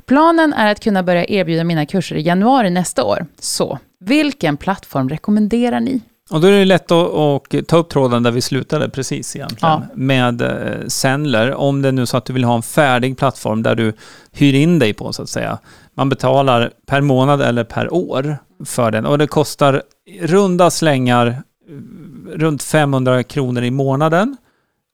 Planen 0.04 0.52
är 0.52 0.72
att 0.72 0.80
kunna 0.80 1.02
börja 1.02 1.24
erbjuda 1.24 1.64
mina 1.64 1.86
kurser 1.86 2.16
i 2.16 2.22
januari 2.22 2.70
nästa 2.70 3.04
år. 3.04 3.26
Så, 3.40 3.78
vilken 4.00 4.56
plattform 4.56 5.08
rekommenderar 5.08 5.80
ni? 5.80 6.00
Och 6.30 6.40
då 6.40 6.46
är 6.46 6.52
det 6.52 6.64
lätt 6.64 6.90
att, 6.90 7.14
att 7.14 7.68
ta 7.68 7.76
upp 7.76 7.88
tråden 7.88 8.22
där 8.22 8.30
vi 8.30 8.40
slutade 8.40 8.88
precis 8.88 9.36
egentligen. 9.36 9.72
Ja. 9.72 9.82
Med 9.94 10.42
eh, 10.42 10.86
Sendler, 10.88 11.54
om 11.54 11.82
det 11.82 11.88
är 11.88 11.92
nu 11.92 12.06
så 12.06 12.16
att 12.16 12.24
du 12.24 12.32
vill 12.32 12.44
ha 12.44 12.56
en 12.56 12.62
färdig 12.62 13.18
plattform 13.18 13.62
där 13.62 13.74
du 13.74 13.92
hyr 14.32 14.54
in 14.54 14.78
dig 14.78 14.92
på 14.92 15.12
så 15.12 15.22
att 15.22 15.28
säga. 15.28 15.58
Man 15.94 16.08
betalar 16.08 16.70
per 16.86 17.00
månad 17.00 17.42
eller 17.42 17.64
per 17.64 17.94
år 17.94 18.38
för 18.64 18.90
den 18.90 19.06
och 19.06 19.18
det 19.18 19.26
kostar 19.26 19.82
runda 20.20 20.70
slängar 20.70 21.26
eh, 21.26 22.38
runt 22.38 22.62
500 22.62 23.22
kronor 23.22 23.62
i 23.62 23.70
månaden. 23.70 24.36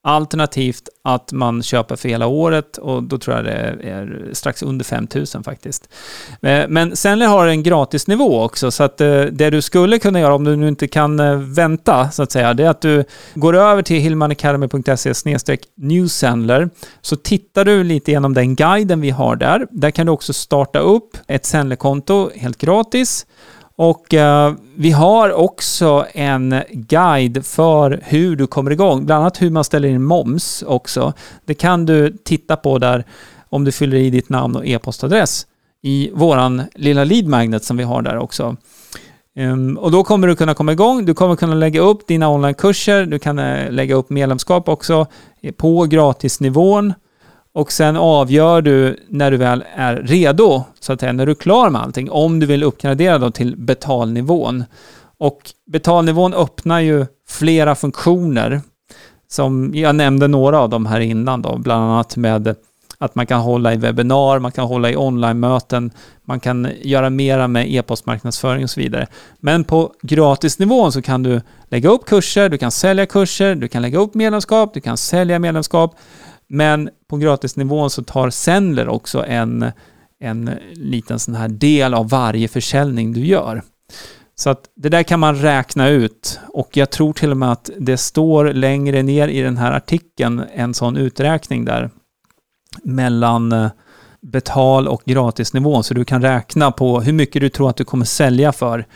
Alternativt 0.09 0.89
att 1.05 1.33
man 1.33 1.63
köper 1.63 1.97
för 1.97 2.09
hela 2.09 2.27
året 2.27 2.77
och 2.77 3.03
då 3.03 3.19
tror 3.19 3.37
jag 3.37 3.45
det 3.45 3.53
är 3.91 4.31
strax 4.33 4.63
under 4.63 4.85
5000 4.85 5.45
faktiskt. 5.45 5.89
Eh, 6.43 6.65
men 6.69 6.97
Sendler 6.97 7.27
har 7.27 7.47
en 7.47 7.63
gratisnivå 7.63 8.43
också, 8.45 8.71
så 8.71 8.83
att 8.83 9.01
eh, 9.01 9.23
det 9.23 9.51
du 9.51 9.63
skulle 9.63 9.99
kunna 9.99 10.21
göra 10.21 10.35
om 10.35 10.45
du 10.45 10.57
nu 10.57 10.69
inte 10.69 10.89
kan 10.89 11.21
eh, 11.21 11.37
vänta, 11.37 12.11
så 12.11 12.23
att 12.23 12.33
säga, 12.33 12.55
det 12.55 12.65
är 12.65 12.71
att 12.71 12.81
du 12.81 13.05
går 13.35 13.57
över 13.57 13.83
till 13.83 14.01
hillmanacademy.se 14.01 15.13
newsendler, 15.75 16.71
så 17.01 17.17
tittar 17.17 17.65
du 17.65 17.85
lite 17.85 18.11
genom 18.11 18.35
den 18.35 18.55
guiden 18.55 19.01
vi 19.01 19.11
har 19.11 19.37
där. 19.37 19.67
Där 19.71 19.91
kan 19.91 20.07
du 20.07 20.13
också 20.13 20.33
starta 20.33 20.79
upp 20.79 21.17
ett 21.27 21.47
Sendler-konto 21.47 22.31
helt 22.35 22.59
gratis. 22.59 23.27
Och 23.77 24.15
eh, 24.15 24.55
vi 24.77 24.91
har 24.91 25.33
också 25.33 26.07
en 26.13 26.63
guide 26.71 27.47
för 27.47 28.01
hur 28.05 28.37
du 28.37 28.47
kommer 28.47 28.71
igång, 28.71 29.07
bland 29.07 29.21
annat 29.21 29.43
hur 29.43 29.51
man 29.51 29.65
ställer 29.65 29.89
in 29.89 30.03
moms 30.03 30.65
också. 30.67 31.13
Det 31.45 31.55
kan 31.55 31.87
du 31.87 32.17
titta 32.25 32.57
på 32.57 32.79
där 32.79 33.05
om 33.49 33.65
du 33.65 33.73
fyller 33.73 33.97
i 33.97 34.11
ditt 34.11 34.29
namn 34.29 34.57
och 34.57 34.67
e-postadress 34.67 35.47
i 35.83 36.11
våran 36.15 36.63
lilla 36.75 37.05
lead 37.05 37.27
magnet 37.27 37.65
som 37.65 37.77
vi 37.77 37.85
har 37.85 38.03
där 38.03 38.19
också. 38.19 38.57
Um, 39.39 39.79
och 39.79 39.91
då 39.91 40.05
kommer 40.05 40.29
du 40.29 40.37
kunna 40.37 40.55
komma 40.55 40.73
igång, 40.73 41.05
du 41.05 41.15
kommer 41.15 41.37
kunna 41.37 41.55
lägga 41.55 41.81
upp 41.81 42.07
dina 42.07 42.29
onlinekurser, 42.29 43.07
du 43.07 43.19
kan 43.19 43.39
uh, 43.39 43.71
lägga 43.71 43.95
upp 43.95 44.11
medlemskap 44.11 44.69
också 44.69 45.07
eh, 45.41 45.53
på 45.53 45.85
gratisnivån 45.85 46.95
och 47.57 47.73
sen 47.73 47.97
avgör 47.97 48.63
du 48.63 48.97
när 49.09 49.31
du 49.31 49.37
väl 49.37 49.65
är 49.75 49.97
redo, 49.97 50.65
så 50.81 50.93
att 50.93 51.01
säga, 51.01 51.13
när 51.13 51.27
du 51.27 51.33
är 51.33 51.37
klar 51.37 51.71
med 51.71 51.83
allting, 51.83 52.11
om 52.11 52.41
du 52.41 52.47
vill 52.47 52.63
uppgradera 52.63 53.19
då 53.19 53.31
till 53.31 53.57
betalnivån. 53.57 54.65
Och 55.19 55.39
betalnivån 55.67 56.35
öppnar 56.35 56.81
ju 56.81 57.07
flera 57.29 57.75
funktioner, 57.75 58.61
som 59.29 59.71
jag 59.75 59.97
nämnde 59.97 60.29
några 60.29 60.61
av 60.61 60.69
dem 60.69 60.87
här 60.87 61.01
innan 61.01 61.43
då, 61.43 61.59
bland 61.59 61.85
annat 61.85 62.17
med 62.17 62.57
att 62.99 63.15
man 63.15 63.27
kan 63.27 63.41
hålla 63.41 63.75
i 63.75 63.77
webbinar, 63.77 64.39
man 64.39 64.53
kan 64.53 64.67
hålla 64.67 64.91
i 64.91 64.97
online-möten, 64.97 65.91
man 66.25 66.41
kan 66.41 66.69
göra 66.83 67.11
mera 67.11 67.49
med 67.49 67.75
e-postmarknadsföring 67.75 68.65
och 68.65 68.71
så 68.71 68.81
vidare. 68.81 69.07
Men 69.41 69.65
på 69.65 69.93
gratisnivån 70.03 70.93
så 70.93 71.03
kan 71.03 71.23
du 71.23 71.41
lägga 71.69 71.89
upp 71.89 72.07
kurser, 72.07 72.49
du 72.49 72.59
kan 72.59 72.71
sälja 72.71 73.07
kurser, 73.07 73.55
du 73.55 73.69
kan 73.69 73.83
lägga 73.83 73.99
upp 73.99 74.15
medlemskap, 74.15 74.75
du 74.75 74.81
kan 74.81 74.97
sälja 74.97 75.39
medlemskap. 75.39 75.97
Men 76.49 76.91
på 77.09 77.17
gratisnivån 77.17 77.91
så 77.91 78.03
tar 78.03 78.31
Sendler 78.31 78.89
också 78.89 79.25
en, 79.25 79.71
en 80.21 80.51
liten 80.73 81.19
sån 81.19 81.35
här 81.35 81.49
del 81.49 81.95
av 81.95 82.09
varje 82.09 82.49
försäljning 82.49 83.13
du 83.13 83.27
gör. 83.27 83.63
Så 84.35 84.51
att 84.51 84.65
det 84.75 84.89
där 84.89 85.03
kan 85.03 85.21
man 85.21 85.37
räkna 85.37 85.89
ut 85.89 86.41
och 86.49 86.77
jag 86.77 86.91
tror 86.91 87.13
till 87.13 87.31
och 87.31 87.37
med 87.37 87.53
att 87.53 87.71
det 87.79 87.97
står 87.97 88.45
längre 88.45 89.03
ner 89.03 89.29
i 89.29 89.41
den 89.41 89.57
här 89.57 89.73
artikeln 89.73 90.43
en 90.55 90.75
sån 90.75 90.97
uträkning 90.97 91.65
där 91.65 91.91
mellan 92.83 93.53
eh, 93.53 93.71
betal 94.21 94.89
och 94.89 95.03
gratisnivån 95.05 95.85
så 95.85 95.95
du 95.95 96.05
kan 96.05 96.23
räkna 96.23 96.71
på 96.71 97.01
hur 97.01 97.13
mycket 97.13 97.43
du 97.43 97.49
tror 97.49 97.71
att 97.71 97.77
du 97.77 97.85
kommer 97.85 98.05
sälja 98.05 98.53
för. 98.53 98.87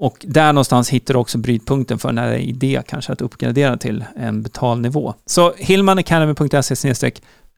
Och 0.00 0.24
där 0.28 0.52
någonstans 0.52 0.90
hittar 0.90 1.14
du 1.14 1.20
också 1.20 1.38
brytpunkten 1.38 1.98
för 1.98 2.12
när 2.12 2.30
det 2.30 2.36
är 2.36 2.38
idé 2.38 2.82
kanske 2.88 3.12
att 3.12 3.20
uppgradera 3.20 3.76
till 3.76 4.04
en 4.16 4.42
betalnivå. 4.42 5.14
Så 5.26 5.52
hillmanacademy.se 5.56 7.12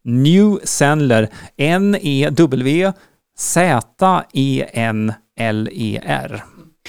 New 0.05 0.59
Sendler 0.65 1.29
N-E-W 1.57 2.93
Z-E-N-L-E-R. 3.39 4.05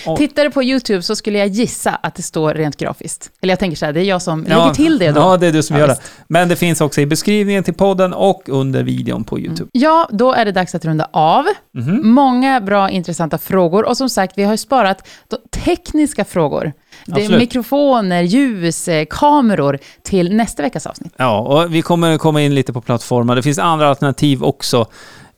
Och, 0.06 0.18
Tittar 0.18 0.44
du 0.44 0.52
på 0.52 0.64
YouTube 0.64 1.02
så 1.02 1.16
skulle 1.16 1.40
jag 1.40 1.48
gissa 1.48 1.92
att 1.92 2.16
det 2.16 2.22
står 2.22 2.54
rent 2.54 2.78
grafiskt. 2.78 3.32
Eller 3.42 3.52
jag 3.52 3.60
tänker 3.60 3.78
så 3.78 3.86
här, 3.86 3.94
det 3.94 4.02
är 4.02 4.04
jag 4.04 4.22
som 4.22 4.46
ja, 4.50 4.58
lägger 4.58 4.74
till 4.74 5.00
det 5.00 5.12
då. 5.12 5.20
Ja, 5.20 5.38
det 5.38 5.48
är 5.48 5.52
du 5.52 5.64
som 5.64 5.76
ja, 5.76 5.80
gör 5.80 5.88
det. 5.88 5.98
Men 6.28 6.50
det 6.50 6.56
finns 6.56 6.82
också 6.82 7.02
i 7.02 7.06
beskrivningen 7.06 7.64
till 7.64 7.74
podden 7.74 8.14
och 8.14 8.50
under 8.50 8.84
videon 8.84 9.24
på 9.24 9.40
YouTube. 9.40 9.62
Mm. 9.62 9.70
Ja, 9.72 10.10
då 10.12 10.34
är 10.34 10.46
det 10.46 10.52
dags 10.52 10.76
att 10.76 10.86
runda 10.86 11.08
av. 11.14 11.46
Mm. 11.78 12.10
Många 12.10 12.62
bra, 12.62 12.90
intressanta 12.90 13.38
frågor. 13.38 13.86
Och 13.86 13.98
som 13.98 14.10
sagt, 14.10 14.38
vi 14.38 14.44
har 14.44 14.54
ju 14.54 14.58
sparat 14.58 15.08
tekniska 15.52 16.26
frågor. 16.26 16.74
Det 17.06 17.26
är 17.26 17.38
mikrofoner, 17.38 18.22
ljus, 18.22 18.88
eh, 18.88 19.06
kameror 19.10 19.80
till 20.04 20.36
nästa 20.36 20.64
veckas 20.64 20.88
avsnitt. 20.88 21.14
Ja, 21.18 21.40
och 21.40 21.76
vi 21.76 21.82
kommer 21.82 22.18
komma 22.18 22.42
in 22.42 22.56
lite 22.56 22.74
på 22.74 22.82
plattformar. 22.82 23.36
Det 23.36 23.44
finns 23.44 23.60
andra 23.60 23.88
alternativ 23.88 24.44
också 24.44 24.88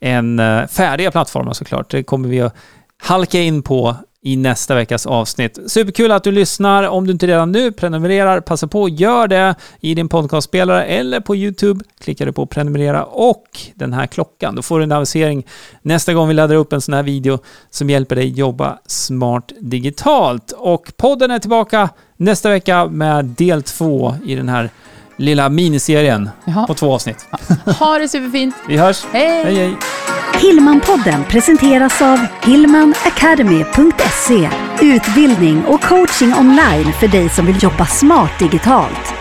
än 0.01 0.39
eh, 0.39 0.67
färdiga 0.67 1.11
plattformar 1.11 1.53
såklart. 1.53 1.91
Det 1.91 2.03
kommer 2.03 2.29
vi 2.29 2.41
att 2.41 2.55
halka 2.97 3.39
in 3.39 3.61
på 3.61 3.95
i 4.25 4.35
nästa 4.35 4.75
veckas 4.75 5.05
avsnitt. 5.05 5.59
Superkul 5.67 6.11
att 6.11 6.23
du 6.23 6.31
lyssnar. 6.31 6.83
Om 6.83 7.07
du 7.07 7.11
inte 7.11 7.27
redan 7.27 7.51
nu 7.51 7.71
prenumererar, 7.71 8.41
passa 8.41 8.67
på 8.67 8.89
gör 8.89 9.27
det 9.27 9.55
i 9.79 9.95
din 9.95 10.09
podcastspelare 10.09 10.85
eller 10.85 11.19
på 11.19 11.35
YouTube. 11.35 11.83
Klickar 11.99 12.25
du 12.25 12.31
på 12.31 12.45
prenumerera 12.45 13.03
och 13.03 13.45
den 13.75 13.93
här 13.93 14.07
klockan. 14.07 14.55
Då 14.55 14.61
får 14.61 14.79
du 14.79 14.83
en 14.83 14.91
avisering 14.91 15.45
nästa 15.81 16.13
gång 16.13 16.27
vi 16.27 16.33
laddar 16.33 16.55
upp 16.55 16.73
en 16.73 16.81
sån 16.81 16.93
här 16.93 17.03
video 17.03 17.39
som 17.69 17.89
hjälper 17.89 18.15
dig 18.15 18.27
jobba 18.27 18.79
smart 18.85 19.51
digitalt. 19.59 20.51
Och 20.51 20.91
podden 20.97 21.31
är 21.31 21.39
tillbaka 21.39 21.89
nästa 22.17 22.49
vecka 22.49 22.85
med 22.85 23.25
del 23.25 23.63
två 23.63 24.15
i 24.25 24.35
den 24.35 24.49
här 24.49 24.69
lilla 25.17 25.49
miniserien 25.49 26.29
Jaha. 26.45 26.67
på 26.67 26.73
två 26.73 26.93
avsnitt. 26.93 27.25
Ha 27.79 27.97
det 27.97 28.07
superfint. 28.07 28.55
Vi 28.67 28.77
hörs. 28.77 29.05
Hej, 29.11 29.43
hej. 29.43 29.55
hej. 29.55 29.77
Hillmanpodden 30.41 31.23
presenteras 31.23 32.01
av 32.01 32.19
hillmanacademy.se 32.43 34.49
Utbildning 34.81 35.65
och 35.65 35.81
coaching 35.81 36.33
online 36.33 36.93
för 36.93 37.07
dig 37.07 37.29
som 37.29 37.45
vill 37.45 37.63
jobba 37.63 37.85
smart 37.85 38.39
digitalt. 38.39 39.13